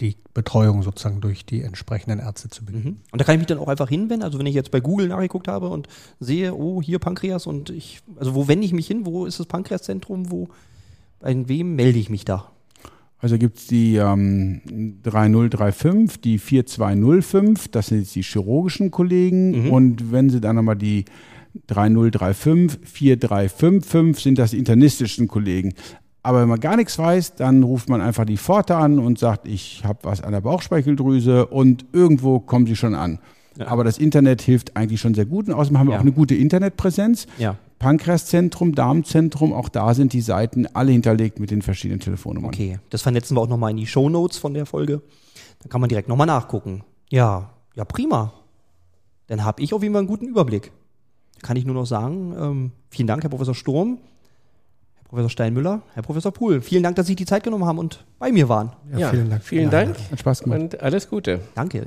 die 0.00 0.16
Betreuung 0.34 0.82
sozusagen 0.82 1.20
durch 1.20 1.44
die 1.44 1.62
entsprechenden 1.62 2.18
Ärzte 2.18 2.48
zu 2.48 2.64
beginnen. 2.64 2.84
Mhm. 2.84 3.00
Und 3.12 3.20
da 3.20 3.24
kann 3.24 3.34
ich 3.34 3.40
mich 3.40 3.46
dann 3.46 3.58
auch 3.58 3.68
einfach 3.68 3.88
hinwenden. 3.88 4.22
Also 4.22 4.38
wenn 4.38 4.46
ich 4.46 4.54
jetzt 4.54 4.70
bei 4.70 4.80
Google 4.80 5.08
nachgeguckt 5.08 5.48
habe 5.48 5.68
und 5.68 5.88
sehe, 6.18 6.54
oh, 6.54 6.82
hier 6.82 6.98
Pankreas 6.98 7.46
und 7.46 7.70
ich, 7.70 8.00
also 8.16 8.34
wo 8.34 8.48
wende 8.48 8.64
ich 8.64 8.72
mich 8.72 8.86
hin? 8.86 9.06
Wo 9.06 9.26
ist 9.26 9.38
das 9.38 9.46
Pankreaszentrum? 9.46 10.30
Wo, 10.30 10.48
bei 11.20 11.48
wem 11.48 11.76
melde 11.76 11.98
ich 11.98 12.10
mich 12.10 12.24
da? 12.24 12.50
Also 13.18 13.38
gibt 13.38 13.58
es 13.58 13.68
die 13.68 13.96
ähm, 13.96 14.62
3035, 15.04 16.20
die 16.20 16.38
4205, 16.38 17.68
das 17.68 17.86
sind 17.86 18.00
jetzt 18.00 18.16
die 18.16 18.22
chirurgischen 18.22 18.90
Kollegen. 18.90 19.66
Mhm. 19.66 19.72
Und 19.72 20.12
wenn 20.12 20.28
Sie 20.28 20.40
dann 20.40 20.56
nochmal 20.56 20.74
die 20.74 21.04
3035, 21.68 22.80
4355 22.82 24.24
sind 24.24 24.38
das 24.38 24.50
die 24.50 24.58
internistischen 24.58 25.28
Kollegen. 25.28 25.74
Aber 26.22 26.40
wenn 26.40 26.48
man 26.48 26.60
gar 26.60 26.76
nichts 26.76 26.98
weiß, 26.98 27.34
dann 27.34 27.62
ruft 27.62 27.88
man 27.88 28.00
einfach 28.00 28.24
die 28.24 28.36
Pforte 28.36 28.76
an 28.76 28.98
und 28.98 29.18
sagt, 29.18 29.48
ich 29.48 29.84
habe 29.84 29.98
was 30.02 30.22
an 30.22 30.32
der 30.32 30.40
Bauchspeicheldrüse 30.40 31.46
und 31.46 31.84
irgendwo 31.92 32.38
kommen 32.38 32.66
sie 32.66 32.76
schon 32.76 32.94
an. 32.94 33.18
Ja. 33.56 33.66
Aber 33.66 33.84
das 33.84 33.98
Internet 33.98 34.40
hilft 34.40 34.76
eigentlich 34.76 35.00
schon 35.00 35.14
sehr 35.14 35.26
gut. 35.26 35.48
Und 35.48 35.54
außerdem 35.54 35.78
haben 35.78 35.86
wir 35.88 35.92
ja. 35.92 35.98
auch 35.98 36.02
eine 36.02 36.12
gute 36.12 36.34
Internetpräsenz. 36.34 37.26
Ja. 37.38 37.56
Pankreaszentrum, 37.78 38.76
Darmzentrum, 38.76 39.52
auch 39.52 39.68
da 39.68 39.92
sind 39.94 40.12
die 40.12 40.20
Seiten 40.20 40.66
alle 40.72 40.92
hinterlegt 40.92 41.40
mit 41.40 41.50
den 41.50 41.62
verschiedenen 41.62 41.98
Telefonnummern. 41.98 42.50
Okay, 42.50 42.78
das 42.90 43.02
vernetzen 43.02 43.36
wir 43.36 43.40
auch 43.40 43.48
nochmal 43.48 43.72
in 43.72 43.76
die 43.76 43.88
Show 43.88 44.08
Notes 44.08 44.38
von 44.38 44.54
der 44.54 44.66
Folge. 44.66 45.02
Dann 45.60 45.68
kann 45.68 45.80
man 45.80 45.88
direkt 45.88 46.08
nochmal 46.08 46.28
nachgucken. 46.28 46.84
Ja, 47.10 47.50
ja, 47.74 47.84
prima. 47.84 48.32
Dann 49.26 49.44
habe 49.44 49.60
ich 49.60 49.74
auf 49.74 49.82
jeden 49.82 49.94
Fall 49.94 50.00
einen 50.00 50.08
guten 50.08 50.28
Überblick. 50.28 50.70
Kann 51.42 51.56
ich 51.56 51.64
nur 51.64 51.74
noch 51.74 51.86
sagen, 51.86 52.34
ähm, 52.38 52.72
vielen 52.88 53.08
Dank, 53.08 53.24
Herr 53.24 53.30
Professor 53.30 53.54
Sturm. 53.54 53.98
Professor 55.12 55.28
Steinmüller, 55.28 55.82
Herr 55.92 56.02
Professor 56.02 56.32
Pohl, 56.32 56.62
vielen 56.62 56.82
Dank, 56.82 56.96
dass 56.96 57.06
Sie 57.06 57.14
die 57.14 57.26
Zeit 57.26 57.44
genommen 57.44 57.66
haben 57.66 57.78
und 57.78 58.02
bei 58.18 58.32
mir 58.32 58.48
waren. 58.48 58.72
Ja, 58.92 58.98
ja 58.98 59.10
vielen 59.10 59.28
Dank. 59.28 59.42
Vielen 59.42 59.70
Dank. 59.70 59.96
Hat 60.10 60.20
Spaß 60.20 60.42
gemacht. 60.42 60.58
Und 60.58 60.80
alles 60.80 61.10
Gute. 61.10 61.40
Danke. 61.54 61.86